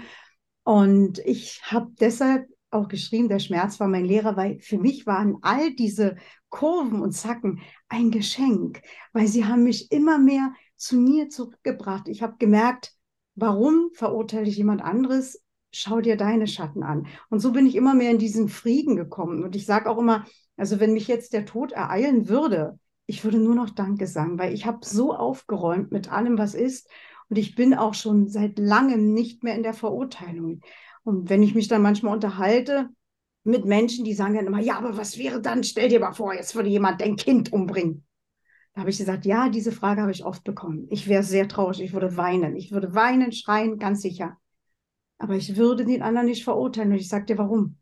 [0.63, 5.37] Und ich habe deshalb auch geschrieben, der Schmerz war mein Lehrer, weil für mich waren
[5.43, 6.17] all diese
[6.49, 12.09] Kurven und Zacken ein Geschenk, weil sie haben mich immer mehr zu mir zurückgebracht.
[12.09, 12.93] Ich habe gemerkt,
[13.35, 15.41] warum verurteile ich jemand anderes?
[15.73, 17.07] Schau dir deine Schatten an.
[17.31, 19.43] Und so bin ich immer mehr in diesen Frieden gekommen.
[19.43, 20.25] Und ich sage auch immer,
[20.57, 24.55] also wenn mich jetzt der Tod ereilen würde, ich würde nur noch Danke sagen, weil
[24.55, 26.89] ich habe so aufgeräumt mit allem, was ist.
[27.29, 30.61] Und ich bin auch schon seit langem nicht mehr in der Verurteilung.
[31.03, 32.89] Und wenn ich mich dann manchmal unterhalte
[33.43, 35.65] mit Menschen, die sagen dann immer, ja, aber was wäre dann?
[35.65, 38.07] Stell dir mal vor, jetzt würde jemand dein Kind umbringen.
[38.73, 40.87] Da habe ich gesagt, ja, diese Frage habe ich oft bekommen.
[40.91, 42.57] Ich wäre sehr traurig, ich würde weinen.
[42.57, 44.39] Ich würde weinen, schreien, ganz sicher.
[45.19, 46.91] Aber ich würde den anderen nicht verurteilen.
[46.93, 47.79] Und ich sage dir, warum?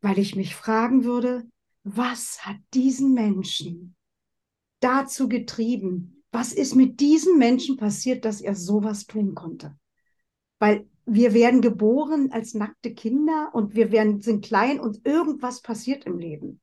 [0.00, 1.44] Weil ich mich fragen würde,
[1.82, 3.96] was hat diesen Menschen
[4.80, 6.22] dazu getrieben?
[6.30, 9.76] Was ist mit diesem Menschen passiert, dass er sowas tun konnte?
[10.58, 16.04] Weil wir werden geboren als nackte Kinder und wir werden, sind klein und irgendwas passiert
[16.04, 16.60] im Leben.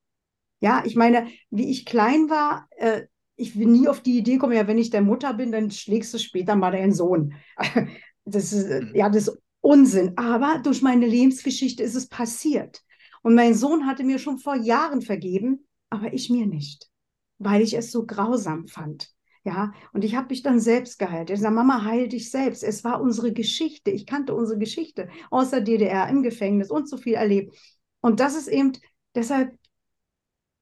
[0.59, 3.03] Ja, ich meine, wie ich klein war, äh,
[3.35, 6.13] ich bin nie auf die Idee gekommen, ja, wenn ich der Mutter bin, dann schlägst
[6.13, 7.33] du später mal deinen Sohn.
[8.27, 10.17] Das ist, äh, ja, das ist Unsinn.
[10.17, 12.81] Aber durch meine Lebensgeschichte ist es passiert.
[13.21, 16.89] Und mein Sohn hatte mir schon vor Jahren vergeben, aber ich mir nicht.
[17.37, 19.11] Weil ich es so grausam fand.
[19.43, 21.29] Ja, und ich habe mich dann selbst geheilt.
[21.29, 22.63] Ich sage, Mama, heil dich selbst.
[22.63, 23.91] Es war unsere Geschichte.
[23.91, 27.55] Ich kannte unsere Geschichte aus der DDR im Gefängnis und so viel erlebt.
[28.01, 28.71] Und das ist eben
[29.13, 29.55] deshalb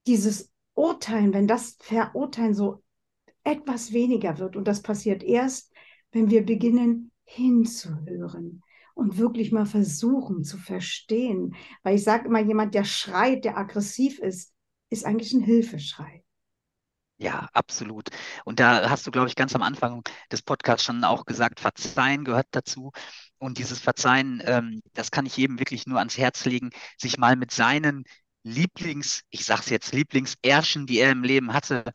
[0.06, 2.84] dieses Urteilen, wenn das Verurteilen so
[3.46, 4.56] etwas weniger wird.
[4.56, 5.72] Und das passiert erst,
[6.12, 8.64] wenn wir beginnen hinzuhören
[8.96, 11.56] und wirklich mal versuchen zu verstehen.
[11.84, 14.54] Weil ich sage immer, jemand, der schreit, der aggressiv ist,
[14.90, 16.23] ist eigentlich ein Hilfeschrei.
[17.24, 18.10] Ja, absolut.
[18.44, 22.26] Und da hast du, glaube ich, ganz am Anfang des Podcasts schon auch gesagt, Verzeihen
[22.26, 22.92] gehört dazu.
[23.38, 27.38] Und dieses Verzeihen, ähm, das kann ich jedem wirklich nur ans Herz legen, sich mal
[27.38, 28.04] mit seinen
[28.44, 31.86] Lieblings, ich sag's jetzt, Lieblingsärschen, die er im Leben hatte,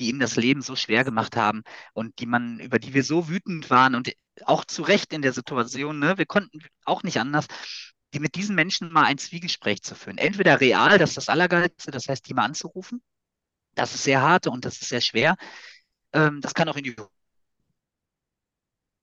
[0.00, 3.28] die ihm das Leben so schwer gemacht haben und die man, über die wir so
[3.28, 4.12] wütend waren und
[4.46, 7.46] auch zu Recht in der Situation, ne, wir konnten auch nicht anders,
[8.14, 10.16] die mit diesen Menschen mal ein Zwiegespräch zu führen.
[10.18, 13.02] Entweder real, das ist das Allergeilste, das heißt, die mal anzurufen,
[13.78, 15.36] das ist sehr hart und das ist sehr schwer.
[16.12, 16.96] Ähm, das kann auch in die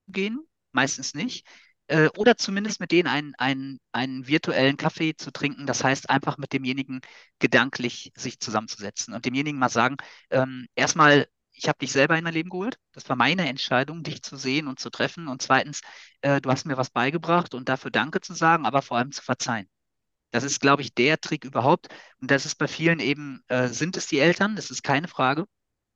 [0.08, 1.46] gehen, meistens nicht.
[1.88, 5.68] Äh, oder zumindest mit denen einen, einen, einen virtuellen Kaffee zu trinken.
[5.68, 7.02] Das heißt, einfach mit demjenigen
[7.40, 9.98] gedanklich sich zusammenzusetzen und demjenigen mal sagen,
[10.32, 12.78] ähm, erstmal, ich habe dich selber in mein Leben geholt.
[12.94, 15.28] Das war meine Entscheidung, dich zu sehen und zu treffen.
[15.28, 15.82] Und zweitens,
[16.22, 19.22] äh, du hast mir was beigebracht und dafür Danke zu sagen, aber vor allem zu
[19.22, 19.70] verzeihen.
[20.36, 21.88] Das ist, glaube ich, der Trick überhaupt.
[22.20, 25.46] Und das ist bei vielen eben, äh, sind es die Eltern, das ist keine Frage.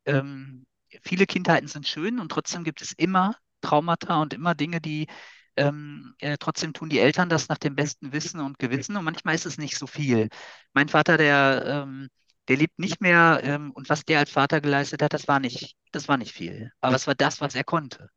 [0.06, 0.66] Ähm,
[1.04, 5.08] viele Kindheiten sind schön und trotzdem gibt es immer Traumata und immer Dinge, die
[5.58, 9.36] ähm, äh, trotzdem tun die Eltern das nach dem besten Wissen und Gewissen und manchmal
[9.36, 10.30] ist es nicht so viel.
[10.74, 12.08] Mein Vater, der, ähm,
[12.48, 15.76] der lebt nicht mehr ähm, und was der als Vater geleistet hat, das war nicht,
[15.92, 16.72] das war nicht viel.
[16.80, 18.10] Aber es war das, was er konnte.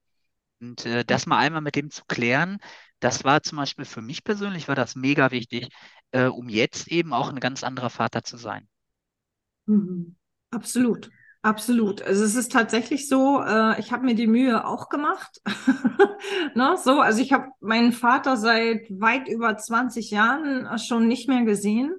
[0.61, 2.59] Und äh, das mal einmal mit dem zu klären,
[3.01, 5.69] das war zum Beispiel für mich persönlich, war das mega wichtig,
[6.12, 8.68] äh, um jetzt eben auch ein ganz anderer Vater zu sein.
[9.66, 10.16] Mhm.
[10.51, 11.11] Absolut.
[11.44, 12.03] Absolut.
[12.03, 15.40] Also es ist tatsächlich so, äh, ich habe mir die Mühe auch gemacht.
[16.55, 21.42] ne, so, also ich habe meinen Vater seit weit über 20 Jahren schon nicht mehr
[21.42, 21.96] gesehen.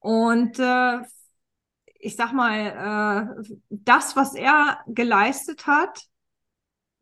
[0.00, 0.98] Und äh,
[2.00, 6.06] ich sag mal, äh, das, was er geleistet hat,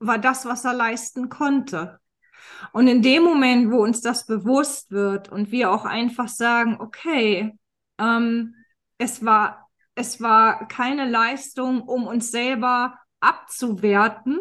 [0.01, 1.99] war das, was er leisten konnte.
[2.73, 7.59] Und in dem Moment, wo uns das bewusst wird und wir auch einfach sagen, okay,
[7.99, 8.55] ähm,
[8.99, 14.41] es war, es war keine Leistung, um uns selber abzuwerten,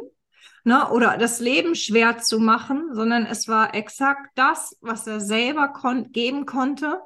[0.63, 5.70] ne, oder das Leben schwer zu machen, sondern es war exakt das, was er selber
[5.70, 7.00] kon geben konnte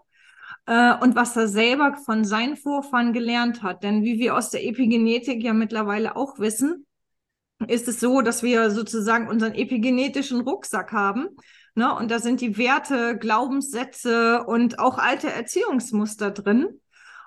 [0.65, 3.83] äh, und was er selber von seinen Vorfahren gelernt hat.
[3.83, 6.85] Denn wie wir aus der Epigenetik ja mittlerweile auch wissen,
[7.67, 11.29] ist es so, dass wir sozusagen unseren epigenetischen Rucksack haben.
[11.75, 11.93] Ne?
[11.93, 16.79] Und da sind die Werte, Glaubenssätze und auch alte Erziehungsmuster drin.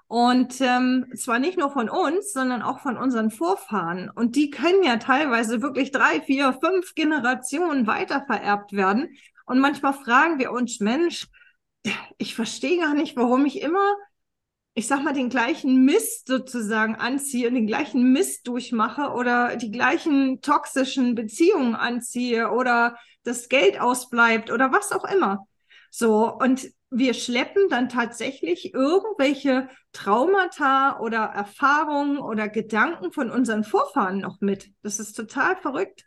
[0.07, 4.11] Und ähm, zwar nicht nur von uns, sondern auch von unseren Vorfahren.
[4.11, 9.16] Und die können ja teilweise wirklich drei, vier, fünf Generationen weitervererbt werden.
[9.47, 11.27] Und manchmal fragen wir uns, Mensch,
[12.18, 13.97] ich verstehe gar nicht, warum ich immer
[14.75, 20.41] ich sag mal, den gleichen Mist sozusagen anziehe, den gleichen Mist durchmache oder die gleichen
[20.41, 25.47] toxischen Beziehungen anziehe oder das Geld ausbleibt oder was auch immer.
[25.91, 34.19] So, und wir schleppen dann tatsächlich irgendwelche Traumata oder Erfahrungen oder Gedanken von unseren Vorfahren
[34.19, 34.71] noch mit.
[34.83, 36.05] Das ist total verrückt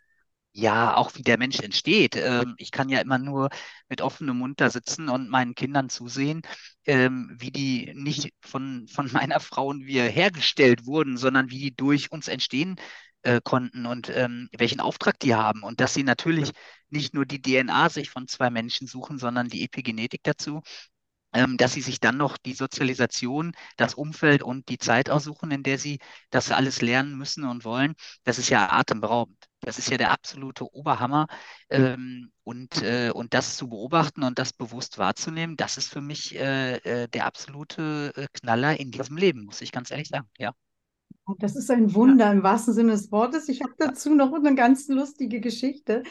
[0.52, 2.16] ja, auch wie der Mensch entsteht.
[2.16, 3.50] Ähm, ich kann ja immer nur
[3.88, 6.42] mit offenem Mund da sitzen und meinen Kindern zusehen,
[6.86, 11.76] ähm, wie die nicht von, von meiner Frau und wir hergestellt wurden, sondern wie die
[11.76, 12.76] durch uns entstehen
[13.22, 15.62] äh, konnten und ähm, welchen Auftrag die haben.
[15.62, 16.50] Und dass sie natürlich
[16.90, 20.62] nicht nur die DNA sich von zwei Menschen suchen, sondern die Epigenetik dazu
[21.32, 25.78] dass sie sich dann noch die Sozialisation, das Umfeld und die Zeit aussuchen, in der
[25.78, 25.98] sie
[26.30, 27.94] das alles lernen müssen und wollen.
[28.24, 29.36] Das ist ja atemberaubend.
[29.60, 31.26] Das ist ja der absolute Oberhammer.
[31.68, 36.34] Ähm, und, äh, und das zu beobachten und das bewusst wahrzunehmen, das ist für mich
[36.36, 40.28] äh, äh, der absolute Knaller in diesem Leben, muss ich ganz ehrlich sagen.
[40.38, 40.52] Ja.
[41.38, 43.48] Das ist ein Wunder im wahrsten Sinne des Wortes.
[43.48, 46.02] Ich habe dazu noch eine ganz lustige Geschichte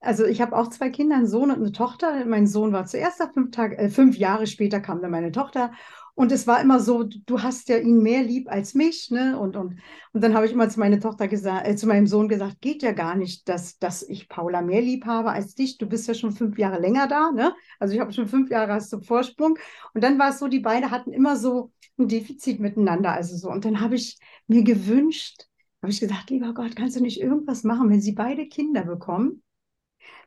[0.00, 2.24] also ich habe auch zwei Kinder, einen Sohn und eine Tochter.
[2.26, 5.72] Mein Sohn war zuerst da, fünf, Tage, äh, fünf Jahre später kam dann meine Tochter.
[6.14, 9.38] Und es war immer so, du hast ja ihn mehr lieb als mich, ne?
[9.38, 9.78] Und, und,
[10.12, 12.82] und dann habe ich immer zu meiner Tochter gesagt, äh, zu meinem Sohn gesagt, geht
[12.82, 15.78] ja gar nicht, dass, dass ich Paula mehr lieb habe als dich.
[15.78, 17.54] Du bist ja schon fünf Jahre länger da, ne?
[17.78, 19.58] Also ich habe schon fünf Jahre hast du Vorsprung.
[19.94, 23.12] Und dann war es so, die beiden hatten immer so ein Defizit miteinander.
[23.12, 23.50] Also so.
[23.50, 25.46] Und dann habe ich mir gewünscht,
[25.82, 29.42] habe ich gesagt, lieber Gott, kannst du nicht irgendwas machen, wenn sie beide Kinder bekommen?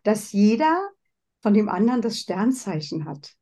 [0.03, 0.89] Dass jeder
[1.41, 3.33] von dem anderen das Sternzeichen hat.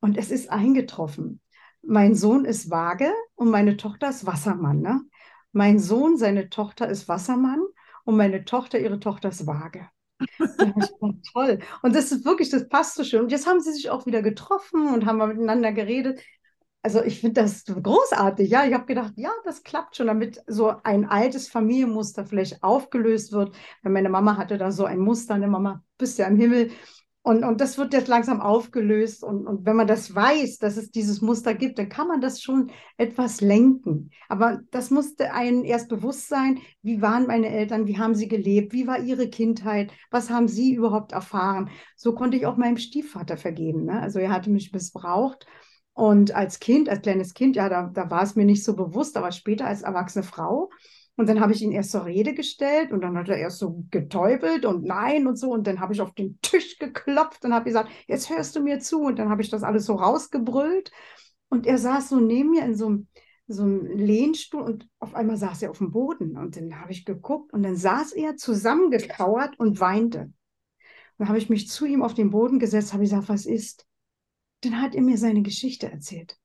[0.00, 1.40] Und es ist eingetroffen.
[1.82, 4.80] mein Sohn ist vage und meine Tochter ist Wassermann.
[4.80, 5.00] Ne?
[5.52, 7.62] Mein Sohn, seine Tochter ist Wassermann
[8.04, 9.88] und meine Tochter, ihre Tochter ist vage.
[11.32, 11.58] toll.
[11.82, 13.22] Und das ist wirklich, das passt so schön.
[13.22, 16.20] Und jetzt haben sie sich auch wieder getroffen und haben mal miteinander geredet.
[16.84, 18.50] Also ich finde das großartig.
[18.50, 23.32] Ja, ich habe gedacht, ja, das klappt schon, damit so ein altes Familienmuster vielleicht aufgelöst
[23.32, 23.56] wird.
[23.82, 26.72] Weil meine Mama hatte da so ein Muster, eine Mama, bist ja im Himmel.
[27.22, 29.24] Und, und das wird jetzt langsam aufgelöst.
[29.24, 32.42] Und, und wenn man das weiß, dass es dieses Muster gibt, dann kann man das
[32.42, 34.10] schon etwas lenken.
[34.28, 38.74] Aber das musste einem erst bewusst sein, wie waren meine Eltern, wie haben sie gelebt,
[38.74, 41.70] wie war ihre Kindheit, was haben sie überhaupt erfahren.
[41.96, 43.86] So konnte ich auch meinem Stiefvater vergeben.
[43.86, 44.02] Ne?
[44.02, 45.46] Also er hatte mich missbraucht.
[45.94, 49.16] Und als Kind, als kleines Kind, ja, da, da war es mir nicht so bewusst,
[49.16, 50.70] aber später als erwachsene Frau
[51.16, 53.84] und dann habe ich ihn erst zur Rede gestellt und dann hat er erst so
[53.90, 55.52] getäubelt und nein und so.
[55.52, 58.80] Und dann habe ich auf den Tisch geklopft und habe gesagt, jetzt hörst du mir
[58.80, 59.02] zu.
[59.02, 60.90] Und dann habe ich das alles so rausgebrüllt.
[61.48, 63.08] Und er saß so neben mir in so einem,
[63.46, 66.36] so einem Lehnstuhl und auf einmal saß er auf dem Boden.
[66.36, 70.32] Und dann habe ich geguckt und dann saß er zusammengekauert und weinte.
[71.18, 73.86] Dann habe ich mich zu ihm auf den Boden gesetzt, habe gesagt, was ist?
[74.64, 76.38] Dann hat er mir seine Geschichte erzählt.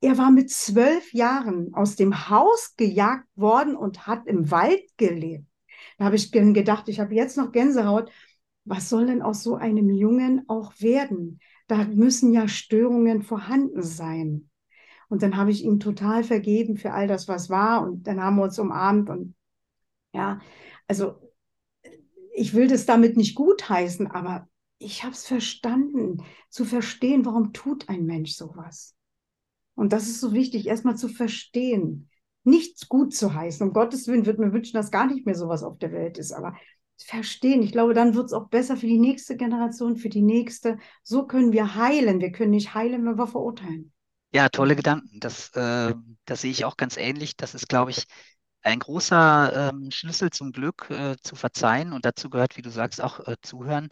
[0.00, 5.46] Er war mit zwölf Jahren aus dem Haus gejagt worden und hat im Wald gelebt.
[5.98, 8.10] Da habe ich gedacht, ich habe jetzt noch Gänsehaut.
[8.64, 11.40] Was soll denn aus so einem Jungen auch werden?
[11.66, 14.50] Da müssen ja Störungen vorhanden sein.
[15.08, 17.82] Und dann habe ich ihm total vergeben für all das, was war.
[17.82, 19.08] Und dann haben wir uns umarmt.
[19.08, 19.34] Und
[20.12, 20.40] ja,
[20.88, 21.14] also
[22.34, 27.88] ich will das damit nicht gutheißen, aber ich habe es verstanden, zu verstehen, warum tut
[27.88, 28.94] ein Mensch sowas.
[29.74, 32.10] Und das ist so wichtig, erstmal zu verstehen.
[32.44, 33.66] Nichts gut zu heißen.
[33.66, 36.32] Um Gottes Willen würde mir wünschen, dass gar nicht mehr sowas auf der Welt ist.
[36.32, 36.56] Aber
[36.98, 40.78] verstehen, ich glaube, dann wird es auch besser für die nächste Generation, für die nächste.
[41.02, 42.20] So können wir heilen.
[42.20, 43.92] Wir können nicht heilen, wenn wir verurteilen.
[44.32, 45.20] Ja, tolle Gedanken.
[45.20, 47.36] Das, äh, das sehe ich auch ganz ähnlich.
[47.36, 48.04] Das ist, glaube ich,
[48.62, 51.92] ein großer ähm, Schlüssel zum Glück, äh, zu verzeihen.
[51.92, 53.88] Und dazu gehört, wie du sagst, auch äh, zuhören.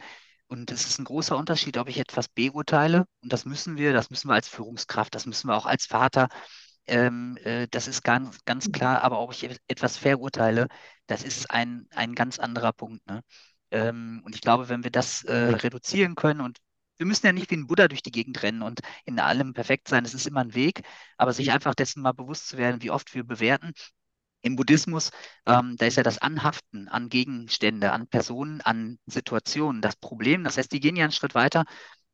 [0.49, 4.11] Und es ist ein großer Unterschied, ob ich etwas beurteile, und das müssen wir, das
[4.11, 6.29] müssen wir als Führungskraft, das müssen wir auch als Vater,
[6.87, 10.69] ähm, äh, das ist ganz, ganz klar, aber ob ich etwas verurteile,
[11.07, 13.07] das ist ein, ein ganz anderer Punkt.
[13.07, 13.23] Ne?
[13.71, 16.59] Ähm, und ich glaube, wenn wir das äh, reduzieren können und
[16.97, 19.89] wir müssen ja nicht wie ein Buddha durch die Gegend rennen und in allem perfekt
[19.89, 20.83] sein, es ist immer ein Weg,
[21.17, 23.73] aber sich einfach dessen mal bewusst zu werden, wie oft wir bewerten
[24.45, 25.11] im Buddhismus,
[25.47, 30.45] ähm, da ist ja das Anhaften an Gegenstände, an Personen, an Situationen das Problem.
[30.45, 31.65] Das heißt, die gehen ja einen Schritt weiter.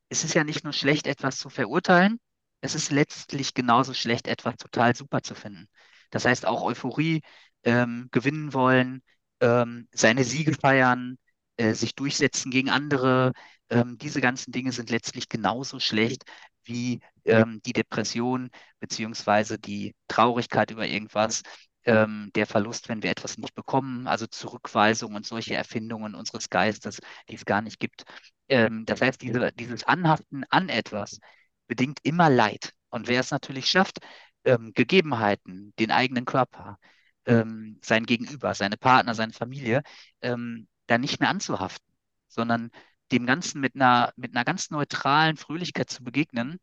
[0.08, 2.20] Es ist ja nicht nur schlecht, etwas zu verurteilen,
[2.60, 5.68] es ist letztlich genauso schlecht, etwas total super zu finden.
[6.10, 7.22] Das heißt, auch Euphorie,
[7.64, 9.02] ähm, gewinnen wollen,
[9.40, 11.18] ähm, seine Siege feiern,
[11.56, 13.32] äh, sich durchsetzen gegen andere,
[13.70, 16.24] ähm, diese ganzen Dinge sind letztlich genauso schlecht
[16.64, 21.42] wie ähm, die Depression beziehungsweise die Traurigkeit über irgendwas,
[21.84, 27.00] ähm, der Verlust, wenn wir etwas nicht bekommen, also Zurückweisung und solche Erfindungen unseres Geistes,
[27.28, 28.04] die es gar nicht gibt.
[28.48, 31.20] Ähm, das heißt, diese, dieses Anhaften an etwas
[31.66, 32.72] bedingt immer Leid.
[32.90, 33.98] Und wer es natürlich schafft,
[34.44, 36.78] ähm, Gegebenheiten, den eigenen Körper,
[37.26, 39.82] ähm, sein Gegenüber, seine Partner, seine Familie,
[40.22, 41.86] ähm, da nicht mehr anzuhaften,
[42.28, 42.70] sondern
[43.12, 46.58] dem Ganzen mit einer, mit einer ganz neutralen Fröhlichkeit zu begegnen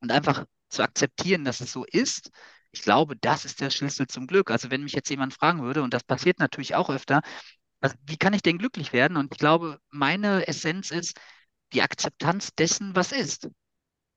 [0.00, 2.30] und einfach zu akzeptieren, dass es so ist,
[2.72, 4.50] ich glaube, das ist der Schlüssel zum Glück.
[4.50, 7.20] Also wenn mich jetzt jemand fragen würde, und das passiert natürlich auch öfter,
[7.80, 9.16] was, wie kann ich denn glücklich werden?
[9.16, 11.18] Und ich glaube, meine Essenz ist
[11.72, 13.48] die Akzeptanz dessen, was ist.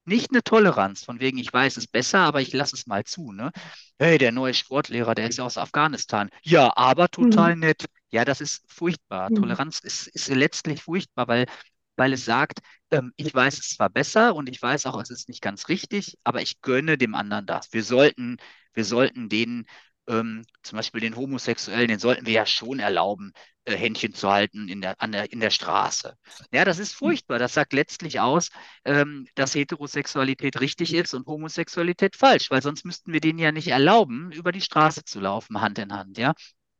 [0.06, 3.32] Nicht eine Toleranz, von wegen, ich weiß es besser, aber ich lasse es mal zu.
[3.32, 3.52] Ne?
[3.98, 6.30] Hey, der neue Sportlehrer, der ist ja aus Afghanistan.
[6.44, 7.62] Ja, aber total mhm.
[7.62, 7.86] nett.
[8.12, 9.32] Ja, das ist furchtbar.
[9.32, 9.36] Mhm.
[9.36, 11.48] Toleranz ist, ist letztlich furchtbar, weil
[11.96, 12.60] weil es sagt,
[12.92, 16.18] ähm, ich weiß es zwar besser und ich weiß auch, es ist nicht ganz richtig,
[16.24, 17.74] aber ich gönne dem anderen das.
[17.74, 18.38] Wir sollten,
[18.74, 19.66] wir sollten den,
[20.08, 23.34] ähm, zum Beispiel den Homosexuellen, den sollten wir ja schon erlauben,
[23.66, 26.16] äh, Händchen zu halten in der, an der, in der Straße.
[26.52, 27.40] Ja, das ist furchtbar.
[27.40, 28.50] Das sagt letztlich aus,
[28.86, 33.70] ähm, dass Heterosexualität richtig ist und Homosexualität falsch, weil sonst müssten wir denen ja nicht
[33.70, 36.18] erlauben, über die Straße zu laufen, Hand in Hand.
[36.18, 36.34] Ja.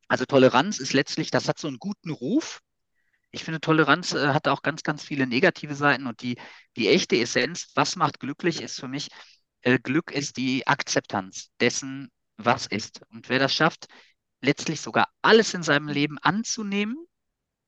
[0.08, 2.62] Also Toleranz ist letztlich, das hat so einen guten Ruf,
[3.36, 6.38] ich finde, Toleranz äh, hat auch ganz, ganz viele negative Seiten und die,
[6.78, 9.10] die echte Essenz, was macht glücklich, ist für mich,
[9.62, 13.02] äh, Glück ist die Akzeptanz dessen, was ist.
[13.10, 13.88] Und wer das schafft,
[14.42, 16.96] letztlich sogar alles in seinem Leben anzunehmen,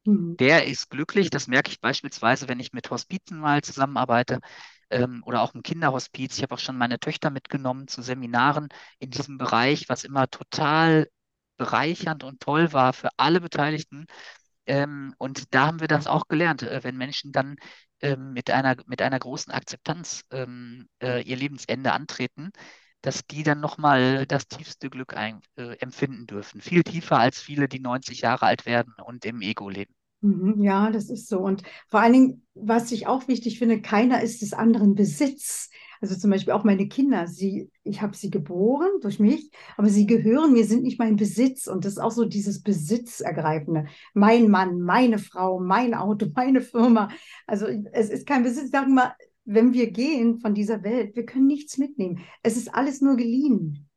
[0.06, 0.38] mhm.
[0.38, 1.30] der ist glücklich.
[1.30, 4.40] Das merke ich beispielsweise, wenn ich mit Hospizen mal zusammenarbeite
[4.90, 6.38] ähm, oder auch im Kinderhospiz.
[6.38, 11.10] Ich habe auch schon meine Töchter mitgenommen zu Seminaren in diesem Bereich, was immer total
[11.58, 14.06] bereichernd und toll war für alle Beteiligten.
[14.68, 17.56] Ähm, und da haben wir das auch gelernt, äh, wenn Menschen dann
[18.02, 22.52] ähm, mit einer, mit einer großen Akzeptanz ähm, äh, ihr Lebensende antreten,
[23.02, 26.62] dass die dann nochmal das tiefste Glück ein, äh, empfinden dürfen.
[26.62, 29.94] Viel tiefer als viele, die 90 Jahre alt werden und im Ego leben.
[30.22, 31.40] Mhm, ja, das ist so.
[31.40, 35.70] Und vor allen Dingen, was ich auch wichtig finde, keiner ist des anderen Besitz.
[36.02, 40.06] Also zum Beispiel auch meine Kinder, sie, ich habe sie geboren durch mich, aber sie
[40.06, 41.68] gehören mir, sind nicht mein Besitz.
[41.68, 43.86] Und das ist auch so dieses Besitzergreifende.
[44.14, 47.10] Mein Mann, meine Frau, mein Auto, meine Firma.
[47.46, 48.72] Also es ist kein Besitz.
[48.72, 49.14] Sag mal,
[49.46, 52.20] wenn wir gehen von dieser Welt, wir können nichts mitnehmen.
[52.44, 53.88] Es ist alles nur geliehen.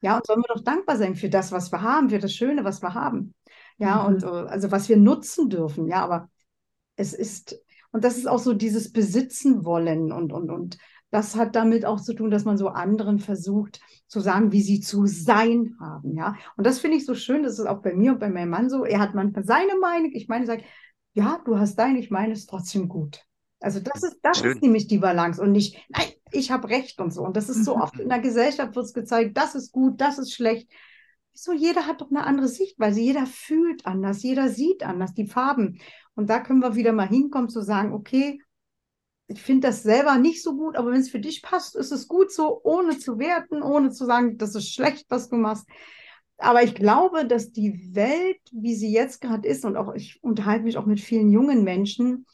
[0.00, 2.62] Ja, und sollen wir doch dankbar sein für das, was wir haben, für das Schöne,
[2.62, 3.34] was wir haben.
[3.78, 4.14] Ja, mhm.
[4.14, 5.88] und äh, also was wir nutzen dürfen.
[5.88, 6.30] Ja, aber
[6.96, 7.58] es ist,
[7.90, 10.78] und das ist auch so dieses Besitzen wollen und, und, und
[11.14, 14.80] das hat damit auch zu tun, dass man so anderen versucht zu sagen, wie sie
[14.80, 16.16] zu sein haben.
[16.16, 17.44] Ja, und das finde ich so schön.
[17.44, 18.84] Das ist auch bei mir und bei meinem Mann so.
[18.84, 20.64] Er hat manchmal seine Meinung, ich meine, sagt,
[21.12, 23.24] ja, du hast deine, ich meine, ist trotzdem gut.
[23.60, 27.14] Also das ist, das ist nämlich die Balance und nicht, nein, ich habe Recht und
[27.14, 27.22] so.
[27.22, 30.18] Und das ist so oft in der Gesellschaft wird es gezeigt, das ist gut, das
[30.18, 30.68] ist schlecht.
[31.32, 35.78] So, jeder hat doch eine andere Sichtweise, jeder fühlt anders, jeder sieht anders, die Farben.
[36.16, 38.40] Und da können wir wieder mal hinkommen zu sagen, okay,
[39.26, 42.08] ich finde das selber nicht so gut, aber wenn es für dich passt, ist es
[42.08, 45.66] gut so, ohne zu werten, ohne zu sagen, das ist schlecht, was du machst.
[46.36, 50.64] Aber ich glaube, dass die Welt, wie sie jetzt gerade ist, und auch ich unterhalte
[50.64, 52.26] mich auch mit vielen jungen Menschen,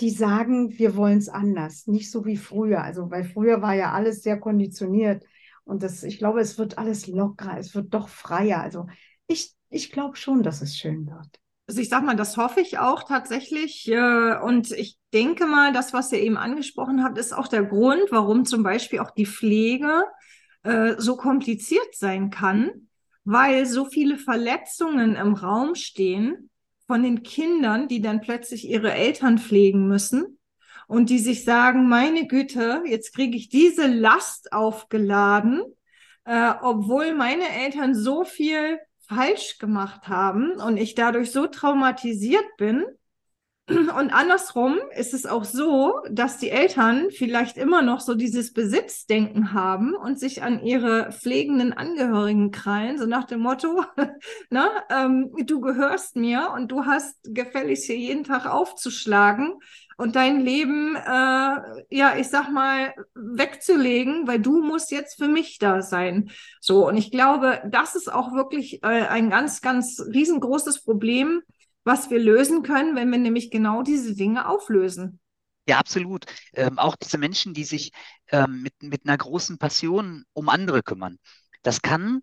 [0.00, 2.82] die sagen, wir wollen es anders, nicht so wie früher.
[2.82, 5.24] Also, weil früher war ja alles sehr konditioniert.
[5.64, 8.60] Und das, ich glaube, es wird alles lockerer, es wird doch freier.
[8.60, 8.86] Also
[9.26, 11.40] ich, ich glaube schon, dass es schön wird.
[11.66, 13.88] Also ich sag mal, das hoffe ich auch tatsächlich.
[13.88, 18.02] Äh, und ich denke mal, das, was ihr eben angesprochen habt, ist auch der Grund,
[18.10, 20.04] warum zum Beispiel auch die Pflege
[20.62, 22.88] äh, so kompliziert sein kann,
[23.24, 26.50] weil so viele Verletzungen im Raum stehen
[26.86, 30.38] von den Kindern, die dann plötzlich ihre Eltern pflegen müssen
[30.86, 35.62] und die sich sagen, meine Güte, jetzt kriege ich diese Last aufgeladen,
[36.24, 42.84] äh, obwohl meine Eltern so viel falsch gemacht haben und ich dadurch so traumatisiert bin,
[43.66, 49.54] und andersrum ist es auch so, dass die Eltern vielleicht immer noch so dieses Besitzdenken
[49.54, 53.82] haben und sich an ihre pflegenden Angehörigen krallen, so nach dem Motto,
[54.50, 59.54] ne, ähm, du gehörst mir und du hast gefälligst hier jeden Tag aufzuschlagen
[59.96, 65.58] und dein Leben, äh, ja, ich sag mal, wegzulegen, weil du musst jetzt für mich
[65.58, 66.30] da sein.
[66.60, 71.42] So, und ich glaube, das ist auch wirklich äh, ein ganz, ganz riesengroßes Problem,
[71.84, 75.20] was wir lösen können, wenn wir nämlich genau diese Dinge auflösen.
[75.66, 76.26] Ja, absolut.
[76.52, 77.90] Ähm, auch diese Menschen, die sich
[78.28, 81.18] ähm, mit, mit einer großen Passion um andere kümmern.
[81.62, 82.22] Das kann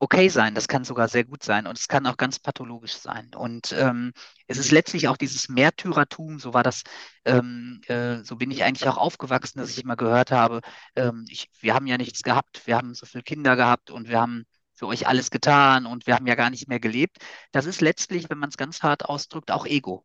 [0.00, 3.30] okay sein, das kann sogar sehr gut sein und es kann auch ganz pathologisch sein.
[3.34, 4.12] Und ähm,
[4.46, 6.82] es ist letztlich auch dieses Märtyrertum, so war das,
[7.24, 10.60] ähm, äh, so bin ich eigentlich auch aufgewachsen, dass ich immer gehört habe,
[10.96, 14.20] ähm, ich, wir haben ja nichts gehabt, wir haben so viele Kinder gehabt und wir
[14.20, 14.44] haben
[14.74, 17.18] für euch alles getan und wir haben ja gar nicht mehr gelebt.
[17.52, 20.04] Das ist letztlich, wenn man es ganz hart ausdrückt, auch Ego.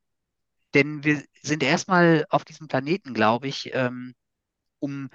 [0.74, 4.16] Denn wir sind erstmal auf diesem Planeten, glaube ich, ähm,
[4.80, 5.10] um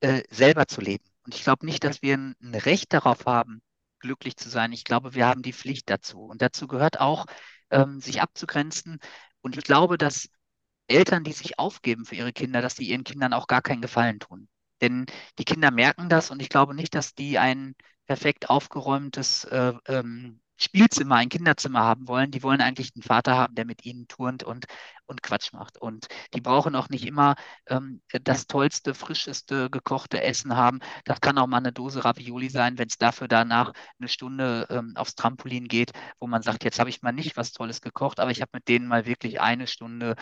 [0.00, 1.04] äh, selber zu leben.
[1.24, 3.62] Und ich glaube nicht, dass wir ein, ein Recht darauf haben,
[4.04, 4.72] glücklich zu sein.
[4.72, 6.20] Ich glaube, wir haben die Pflicht dazu.
[6.20, 7.26] Und dazu gehört auch,
[7.70, 8.98] ähm, sich abzugrenzen.
[9.40, 10.28] Und ich glaube, dass
[10.88, 14.20] Eltern, die sich aufgeben für ihre Kinder, dass die ihren Kindern auch gar keinen Gefallen
[14.20, 14.48] tun.
[14.82, 15.06] Denn
[15.38, 17.74] die Kinder merken das und ich glaube nicht, dass die ein
[18.06, 22.30] perfekt aufgeräumtes äh, ähm, Spielzimmer, ein Kinderzimmer haben wollen.
[22.30, 24.66] Die wollen eigentlich einen Vater haben, der mit ihnen turnt und,
[25.06, 25.78] und Quatsch macht.
[25.78, 27.34] Und die brauchen auch nicht immer
[27.66, 30.78] ähm, das tollste, frischeste, gekochte Essen haben.
[31.04, 34.92] Das kann auch mal eine Dose Ravioli sein, wenn es dafür danach eine Stunde ähm,
[34.96, 38.30] aufs Trampolin geht, wo man sagt, jetzt habe ich mal nicht was Tolles gekocht, aber
[38.30, 40.14] ich habe mit denen mal wirklich eine Stunde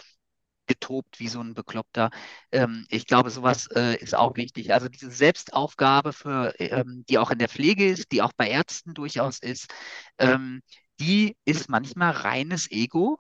[0.72, 2.10] getobt wie so ein Bekloppter.
[2.50, 4.72] Ähm, ich glaube, sowas äh, ist auch wichtig.
[4.72, 8.94] Also diese Selbstaufgabe, für, ähm, die auch in der Pflege ist, die auch bei Ärzten
[8.94, 9.72] durchaus ist,
[10.18, 10.62] ähm,
[11.00, 13.18] die ist manchmal reines Ego.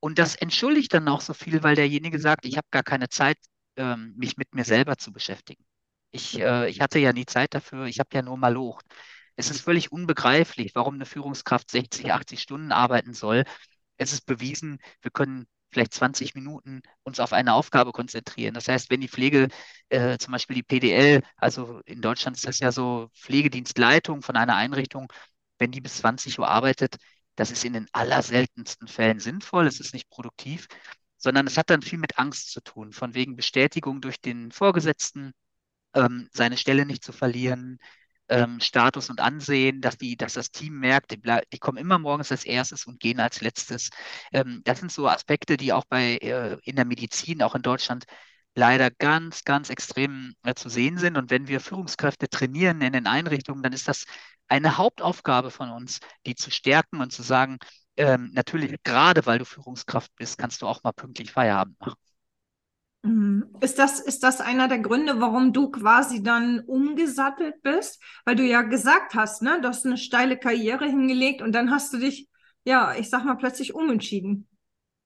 [0.00, 3.38] Und das entschuldigt dann auch so viel, weil derjenige sagt, ich habe gar keine Zeit,
[3.76, 5.64] ähm, mich mit mir selber zu beschäftigen.
[6.10, 8.86] Ich, äh, ich hatte ja nie Zeit dafür, ich habe ja nur mal locht.
[9.36, 13.44] Es ist völlig unbegreiflich, warum eine Führungskraft 60, 80 Stunden arbeiten soll.
[13.98, 18.54] Es ist bewiesen, wir können vielleicht 20 Minuten uns auf eine Aufgabe konzentrieren.
[18.54, 19.48] Das heißt, wenn die Pflege,
[19.88, 24.56] äh, zum Beispiel die PDL, also in Deutschland ist das ja so Pflegedienstleitung von einer
[24.56, 25.12] Einrichtung,
[25.58, 26.96] wenn die bis 20 Uhr arbeitet,
[27.36, 30.66] das ist in den allerseltensten Fällen sinnvoll, es ist nicht produktiv,
[31.18, 35.32] sondern es hat dann viel mit Angst zu tun, von wegen Bestätigung durch den Vorgesetzten,
[35.94, 37.78] ähm, seine Stelle nicht zu verlieren,
[38.28, 41.20] ähm, Status und Ansehen, dass, die, dass das Team merkt, die,
[41.52, 43.90] die, kommen immer morgens als erstes und gehen als letztes.
[44.32, 48.04] Ähm, das sind so Aspekte, die auch bei, äh, in der Medizin, auch in Deutschland,
[48.54, 51.16] leider ganz, ganz extrem äh, zu sehen sind.
[51.16, 54.04] Und wenn wir Führungskräfte trainieren in den Einrichtungen, dann ist das
[54.48, 57.58] eine Hauptaufgabe von uns, die zu stärken und zu sagen,
[57.96, 61.96] ähm, natürlich, gerade weil du Führungskraft bist, kannst du auch mal pünktlich Feierabend machen.
[63.06, 63.56] Mhm.
[63.60, 68.02] Ist das, ist das einer der Gründe, warum du quasi dann umgesattelt bist?
[68.24, 71.92] Weil du ja gesagt hast, ne, du hast eine steile Karriere hingelegt und dann hast
[71.92, 72.28] du dich,
[72.64, 74.48] ja, ich sag mal, plötzlich umentschieden.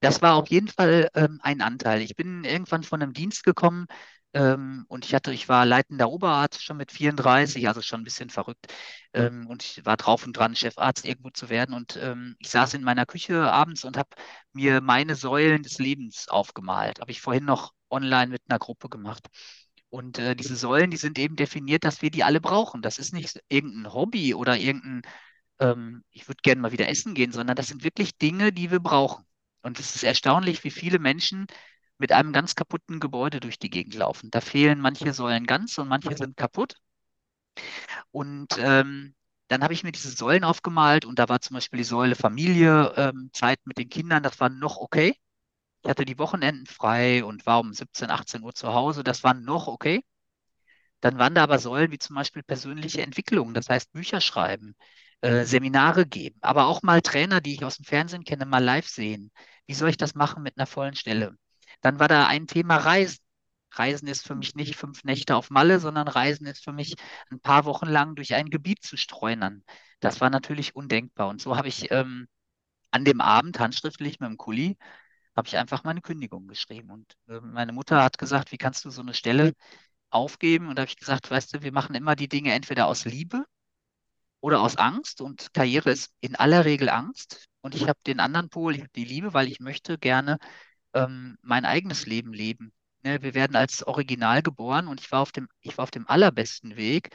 [0.01, 2.01] Das war auf jeden Fall ähm, ein Anteil.
[2.01, 3.86] Ich bin irgendwann von einem Dienst gekommen
[4.32, 8.30] ähm, und ich hatte, ich war leitender Oberarzt schon mit 34, also schon ein bisschen
[8.30, 8.72] verrückt.
[9.12, 11.74] Ähm, und ich war drauf und dran, Chefarzt irgendwo zu werden.
[11.74, 14.10] Und ähm, ich saß in meiner Küche abends und habe
[14.52, 17.00] mir meine Säulen des Lebens aufgemalt.
[17.00, 19.26] Habe ich vorhin noch online mit einer Gruppe gemacht.
[19.88, 22.82] Und äh, diese Säulen, die sind eben definiert, dass wir die alle brauchen.
[22.82, 25.02] Das ist nicht irgendein Hobby oder irgendein,
[25.60, 28.80] ähm, ich würde gerne mal wieder essen gehen, sondern das sind wirklich Dinge, die wir
[28.80, 29.24] brauchen.
[29.62, 31.46] Und es ist erstaunlich, wie viele Menschen
[32.01, 34.30] mit einem ganz kaputten Gebäude durch die Gegend laufen.
[34.32, 36.76] Da fehlen manche Säulen ganz und manche sind kaputt.
[38.11, 39.14] Und ähm,
[39.48, 42.92] dann habe ich mir diese Säulen aufgemalt und da war zum Beispiel die Säule Familie,
[42.96, 45.14] ähm, Zeit mit den Kindern, das war noch okay.
[45.82, 49.34] Ich hatte die Wochenenden frei und war um 17, 18 Uhr zu Hause, das war
[49.34, 50.03] noch okay.
[51.01, 54.74] Dann waren da aber Säulen wie zum Beispiel persönliche Entwicklung, das heißt Bücher schreiben,
[55.22, 58.88] äh, Seminare geben, aber auch mal Trainer, die ich aus dem Fernsehen kenne, mal live
[58.88, 59.30] sehen.
[59.66, 61.36] Wie soll ich das machen mit einer vollen Stelle?
[61.80, 63.18] Dann war da ein Thema Reisen.
[63.72, 66.94] Reisen ist für mich nicht fünf Nächte auf Malle, sondern Reisen ist für mich
[67.30, 69.62] ein paar Wochen lang durch ein Gebiet zu streunern.
[70.00, 71.28] Das war natürlich undenkbar.
[71.28, 72.26] Und so habe ich ähm,
[72.90, 74.76] an dem Abend handschriftlich mit dem Kuli
[75.36, 76.90] habe ich einfach meine Kündigung geschrieben.
[76.90, 79.54] Und äh, meine Mutter hat gesagt, wie kannst du so eine Stelle
[80.10, 80.68] aufgeben?
[80.68, 83.44] Und da habe ich gesagt, weißt du, wir machen immer die Dinge entweder aus Liebe
[84.40, 87.48] oder aus Angst und Karriere ist in aller Regel Angst.
[87.62, 90.38] Und ich habe den anderen Pol, ich habe die Liebe, weil ich möchte gerne
[90.95, 92.72] ähm, mein eigenes Leben leben.
[93.03, 96.07] Ne, wir werden als Original geboren und ich war auf dem, ich war auf dem
[96.09, 97.11] allerbesten Weg,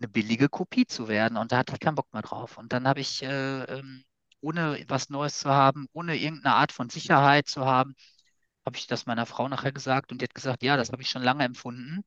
[0.00, 1.36] eine billige Kopie zu werden.
[1.38, 2.58] Und da hatte ich keinen Bock mehr drauf.
[2.58, 4.04] Und dann habe ich, äh, ähm,
[4.40, 7.94] ohne was Neues zu haben, ohne irgendeine Art von Sicherheit zu haben,
[8.66, 11.10] habe ich das meiner Frau nachher gesagt und die hat gesagt, ja, das habe ich
[11.10, 12.02] schon lange empfunden.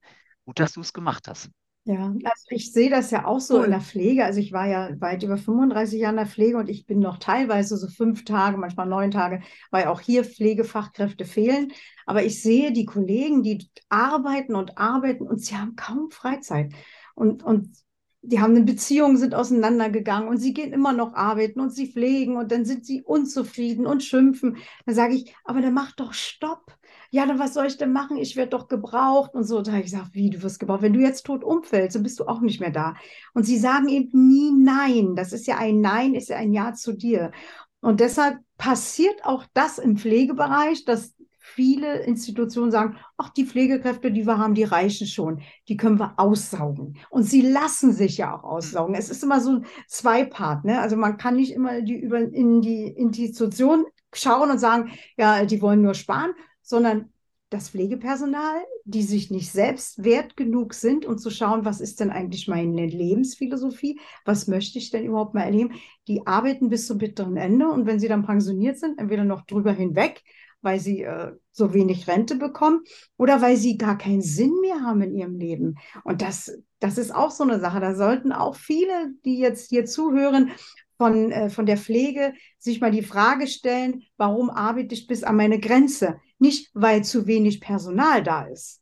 [0.45, 1.49] Gut, dass du es gemacht hast.
[1.85, 4.23] Ja, also ich sehe das ja auch so in der Pflege.
[4.23, 7.17] Also ich war ja weit über 35 Jahre in der Pflege und ich bin noch
[7.17, 11.73] teilweise so fünf Tage, manchmal neun Tage, weil auch hier Pflegefachkräfte fehlen.
[12.05, 16.71] Aber ich sehe die Kollegen, die arbeiten und arbeiten und sie haben kaum Freizeit.
[17.15, 17.75] Und, und
[18.21, 22.37] die haben eine Beziehung, sind auseinandergegangen und sie gehen immer noch arbeiten und sie pflegen
[22.37, 24.55] und dann sind sie unzufrieden und schimpfen.
[24.85, 26.77] Dann sage ich, aber dann mach doch Stopp
[27.13, 28.17] ja, dann was soll ich denn machen?
[28.17, 29.61] Ich werde doch gebraucht und so.
[29.61, 30.81] Da habe ich gesagt, wie, du wirst gebraucht.
[30.81, 32.95] Wenn du jetzt tot umfällst, dann bist du auch nicht mehr da.
[33.35, 35.15] Und sie sagen eben nie Nein.
[35.15, 37.31] Das ist ja ein Nein, ist ja ein Ja zu dir.
[37.81, 44.25] Und deshalb passiert auch das im Pflegebereich, dass viele Institutionen sagen, ach, die Pflegekräfte, die
[44.25, 45.43] wir haben, die reichen schon.
[45.67, 46.97] Die können wir aussaugen.
[47.11, 48.95] Und sie lassen sich ja auch aussaugen.
[48.95, 50.65] Es ist immer so ein Zweipart.
[50.65, 50.81] Ne?
[50.81, 53.85] Also man kann nicht immer die über, in die Institution
[54.15, 56.33] schauen und sagen, ja, die wollen nur sparen,
[56.63, 57.09] sondern
[57.53, 62.09] das Pflegepersonal, die sich nicht selbst wert genug sind, um zu schauen, was ist denn
[62.09, 65.73] eigentlich meine Lebensphilosophie, was möchte ich denn überhaupt mal erleben,
[66.07, 69.71] die arbeiten bis zum bitteren Ende und wenn sie dann pensioniert sind, entweder noch drüber
[69.71, 70.23] hinweg,
[70.61, 72.81] weil sie äh, so wenig Rente bekommen
[73.17, 75.75] oder weil sie gar keinen Sinn mehr haben in ihrem Leben.
[76.03, 77.81] Und das, das ist auch so eine Sache.
[77.81, 80.51] Da sollten auch viele, die jetzt hier zuhören,
[80.97, 85.35] von, äh, von der Pflege sich mal die Frage stellen, warum arbeite ich bis an
[85.35, 86.19] meine Grenze?
[86.43, 88.81] Nicht, weil zu wenig Personal da ist,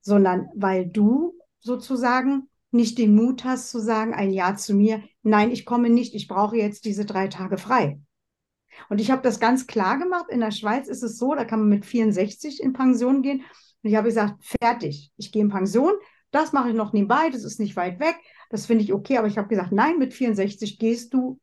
[0.00, 5.50] sondern weil du sozusagen nicht den Mut hast zu sagen, ein Ja zu mir, nein,
[5.50, 8.00] ich komme nicht, ich brauche jetzt diese drei Tage frei.
[8.88, 10.26] Und ich habe das ganz klar gemacht.
[10.28, 13.40] In der Schweiz ist es so, da kann man mit 64 in Pension gehen.
[13.82, 15.94] Und ich habe gesagt, fertig, ich gehe in Pension.
[16.30, 18.14] Das mache ich noch nebenbei, das ist nicht weit weg.
[18.50, 19.18] Das finde ich okay.
[19.18, 21.40] Aber ich habe gesagt, nein, mit 64 gehst du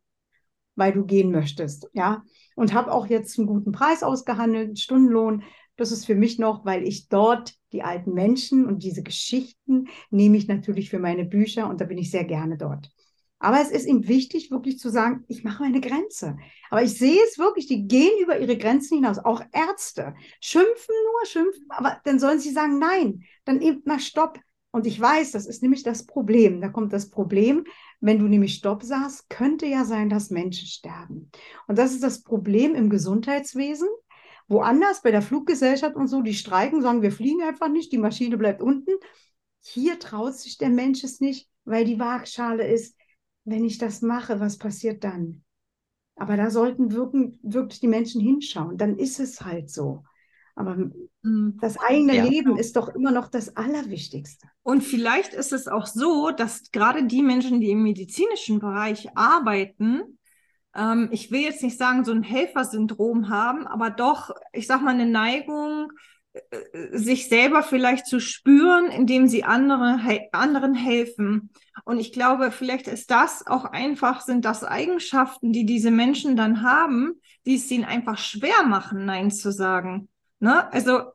[0.77, 2.23] weil du gehen möchtest, ja.
[2.57, 5.43] Und habe auch jetzt einen guten Preis ausgehandelt, Stundenlohn.
[5.75, 10.37] Das ist für mich noch, weil ich dort die alten Menschen und diese Geschichten nehme
[10.37, 12.89] ich natürlich für meine Bücher und da bin ich sehr gerne dort.
[13.37, 16.37] Aber es ist ihm wichtig, wirklich zu sagen, ich mache meine Grenze.
[16.71, 19.19] Aber ich sehe es wirklich, die gehen über ihre Grenzen hinaus.
[19.19, 24.39] Auch Ärzte schimpfen nur, schimpfen, aber dann sollen sie sagen, nein, dann eben mal Stopp.
[24.71, 26.59] Und ich weiß, das ist nämlich das Problem.
[26.61, 27.65] Da kommt das Problem,
[27.99, 31.31] wenn du nämlich Stopp sagst, könnte ja sein, dass Menschen sterben.
[31.67, 33.87] Und das ist das Problem im Gesundheitswesen.
[34.47, 38.37] Woanders, bei der Fluggesellschaft und so, die streiken, sagen, wir fliegen einfach nicht, die Maschine
[38.37, 38.91] bleibt unten.
[39.61, 42.95] Hier traut sich der Mensch es nicht, weil die Waagschale ist,
[43.43, 45.43] wenn ich das mache, was passiert dann?
[46.15, 48.77] Aber da sollten wirken, wirklich die Menschen hinschauen.
[48.77, 50.03] Dann ist es halt so.
[50.57, 50.75] Aber
[51.21, 51.57] mhm.
[51.61, 52.25] das eigene ja.
[52.25, 54.47] Leben ist doch immer noch das Allerwichtigste.
[54.63, 60.17] Und vielleicht ist es auch so, dass gerade die Menschen, die im medizinischen Bereich arbeiten,
[60.75, 64.95] ähm, ich will jetzt nicht sagen, so ein Helfersyndrom haben, aber doch, ich sag mal,
[64.95, 65.91] eine Neigung,
[66.33, 71.51] äh, sich selber vielleicht zu spüren, indem sie andere, he anderen helfen.
[71.85, 76.63] Und ich glaube, vielleicht ist das auch einfach, sind das Eigenschaften, die diese Menschen dann
[76.63, 80.09] haben, die es ihnen einfach schwer machen, Nein zu sagen.
[80.39, 80.71] Ne?
[80.71, 81.11] Also.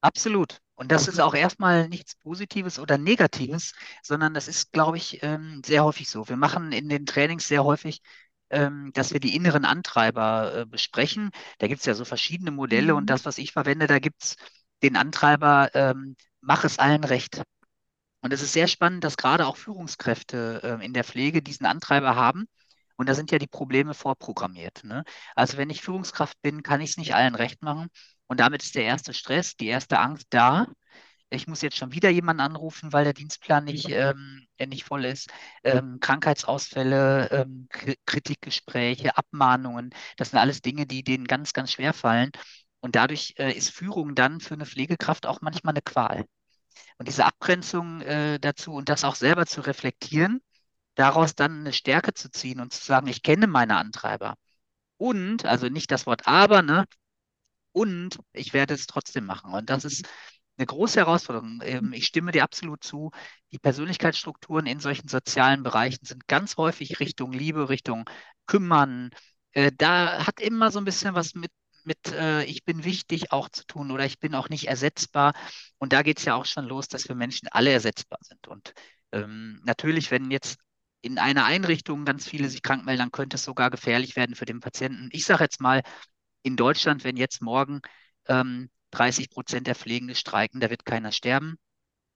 [0.00, 0.60] Absolut.
[0.74, 3.72] Und das ist auch erstmal nichts Positives oder Negatives,
[4.02, 6.28] sondern das ist, glaube ich, ähm, sehr häufig so.
[6.28, 8.02] Wir machen in den Trainings sehr häufig,
[8.50, 11.30] ähm, dass wir die inneren Antreiber äh, besprechen.
[11.58, 13.06] Da gibt es ja so verschiedene Modelle und mhm.
[13.06, 14.36] das, was ich verwende, da gibt es
[14.82, 17.42] den Antreiber, ähm, mach es allen recht.
[18.20, 22.46] Und es ist sehr spannend, dass gerade auch Führungskräfte in der Pflege diesen Antreiber haben.
[22.96, 24.84] Und da sind ja die Probleme vorprogrammiert.
[24.84, 25.04] Ne?
[25.34, 27.88] Also wenn ich Führungskraft bin, kann ich es nicht allen recht machen.
[28.26, 30.66] Und damit ist der erste Stress, die erste Angst da.
[31.30, 35.28] Ich muss jetzt schon wieder jemanden anrufen, weil der Dienstplan nicht, ähm, nicht voll ist.
[35.64, 37.68] Ähm, Krankheitsausfälle, ähm,
[38.06, 42.30] Kritikgespräche, Abmahnungen, das sind alles Dinge, die denen ganz, ganz schwer fallen.
[42.80, 46.24] Und dadurch äh, ist Führung dann für eine Pflegekraft auch manchmal eine Qual.
[46.98, 50.40] Und diese Abgrenzung äh, dazu und das auch selber zu reflektieren,
[50.94, 54.34] daraus dann eine Stärke zu ziehen und zu sagen, ich kenne meine Antreiber.
[54.98, 56.86] Und, also nicht das Wort aber, ne?
[57.76, 59.52] Und ich werde es trotzdem machen.
[59.52, 60.08] Und das ist
[60.56, 61.60] eine große Herausforderung.
[61.62, 63.10] Ähm, ich stimme dir absolut zu.
[63.52, 68.08] Die Persönlichkeitsstrukturen in solchen sozialen Bereichen sind ganz häufig Richtung Liebe, Richtung
[68.46, 69.10] Kümmern.
[69.52, 71.50] Äh, da hat immer so ein bisschen was mit
[71.84, 75.34] mit äh, ich bin wichtig auch zu tun oder ich bin auch nicht ersetzbar.
[75.76, 78.48] Und da geht es ja auch schon los, dass wir Menschen alle ersetzbar sind.
[78.48, 78.72] Und
[79.12, 80.58] ähm, natürlich, wenn jetzt
[81.02, 84.46] in einer Einrichtung ganz viele sich krank melden, dann könnte es sogar gefährlich werden für
[84.46, 85.10] den Patienten.
[85.12, 85.82] Ich sage jetzt mal,
[86.46, 87.80] in Deutschland, wenn jetzt morgen
[88.26, 91.56] ähm, 30 Prozent der Pflegende streiken, da wird keiner sterben.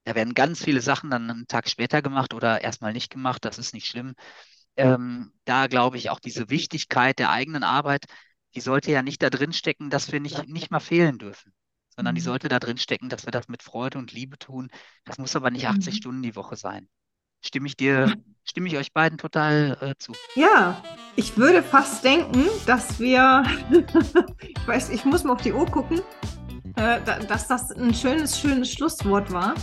[0.04, 3.44] Da werden ganz viele Sachen dann einen Tag später gemacht oder erstmal nicht gemacht.
[3.44, 4.14] Das ist nicht schlimm.
[4.76, 8.06] Ähm, da glaube ich auch diese Wichtigkeit der eigenen Arbeit
[8.54, 11.52] die sollte ja nicht da drin stecken, dass wir nicht, nicht mal fehlen dürfen,
[11.94, 12.26] sondern die mhm.
[12.26, 14.68] sollte da drin stecken, dass wir das mit Freude und Liebe tun.
[15.04, 15.96] Das muss aber nicht 80 mhm.
[15.96, 16.88] Stunden die Woche sein.
[17.42, 18.14] Stimme ich dir,
[18.50, 20.12] stimme ich euch beiden total äh, zu.
[20.34, 20.82] Ja,
[21.16, 23.44] ich würde fast denken, dass wir,
[24.40, 26.00] ich weiß, ich muss mal auf die Uhr gucken,
[26.76, 26.98] äh,
[27.28, 29.54] dass das ein schönes, schönes Schlusswort war.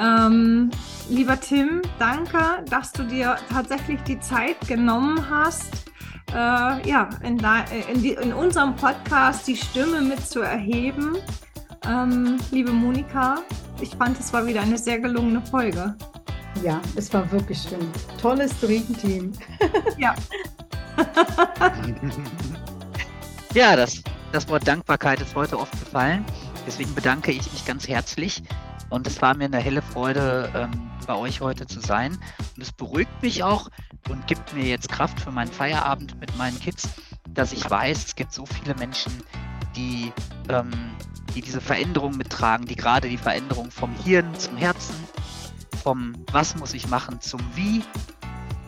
[0.00, 0.70] Ähm,
[1.08, 5.90] lieber Tim, danke, dass du dir tatsächlich die Zeit genommen hast,
[6.32, 7.38] äh, ja, in,
[7.92, 11.16] in, die, in, unserem Podcast die Stimme mit zu erheben.
[11.86, 13.42] Ähm, liebe Monika,
[13.80, 15.96] ich fand, es war wieder eine sehr gelungene Folge.
[16.62, 17.90] Ja, es war wirklich schön.
[18.20, 19.32] Tolles Dream-Team.
[19.98, 20.14] ja.
[23.54, 26.24] ja, das, das Wort Dankbarkeit ist heute oft gefallen.
[26.66, 28.42] Deswegen bedanke ich mich ganz herzlich.
[28.90, 32.18] Und es war mir eine helle Freude, ähm, bei euch heute zu sein.
[32.56, 33.70] Und es beruhigt mich auch,
[34.08, 36.88] und gibt mir jetzt Kraft für meinen Feierabend mit meinen Kids,
[37.28, 39.12] dass ich weiß, es gibt so viele Menschen,
[39.76, 40.12] die,
[40.48, 40.70] ähm,
[41.34, 44.94] die diese Veränderung mittragen, die gerade die Veränderung vom Hirn zum Herzen,
[45.82, 47.82] vom Was muss ich machen zum Wie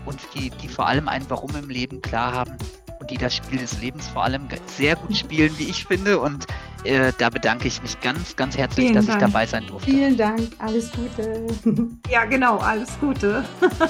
[0.05, 2.57] und die, die vor allem ein Warum im Leben klar haben
[3.01, 6.21] und die das Spiel des Lebens vor allem sehr gut spielen, wie ich finde.
[6.21, 6.47] Und
[6.85, 9.21] äh, da bedanke ich mich ganz, ganz herzlich, Vielen dass Dank.
[9.21, 9.91] ich dabei sein durfte.
[9.91, 11.47] Vielen Dank, alles Gute.
[12.11, 13.45] ja, genau, alles Gute.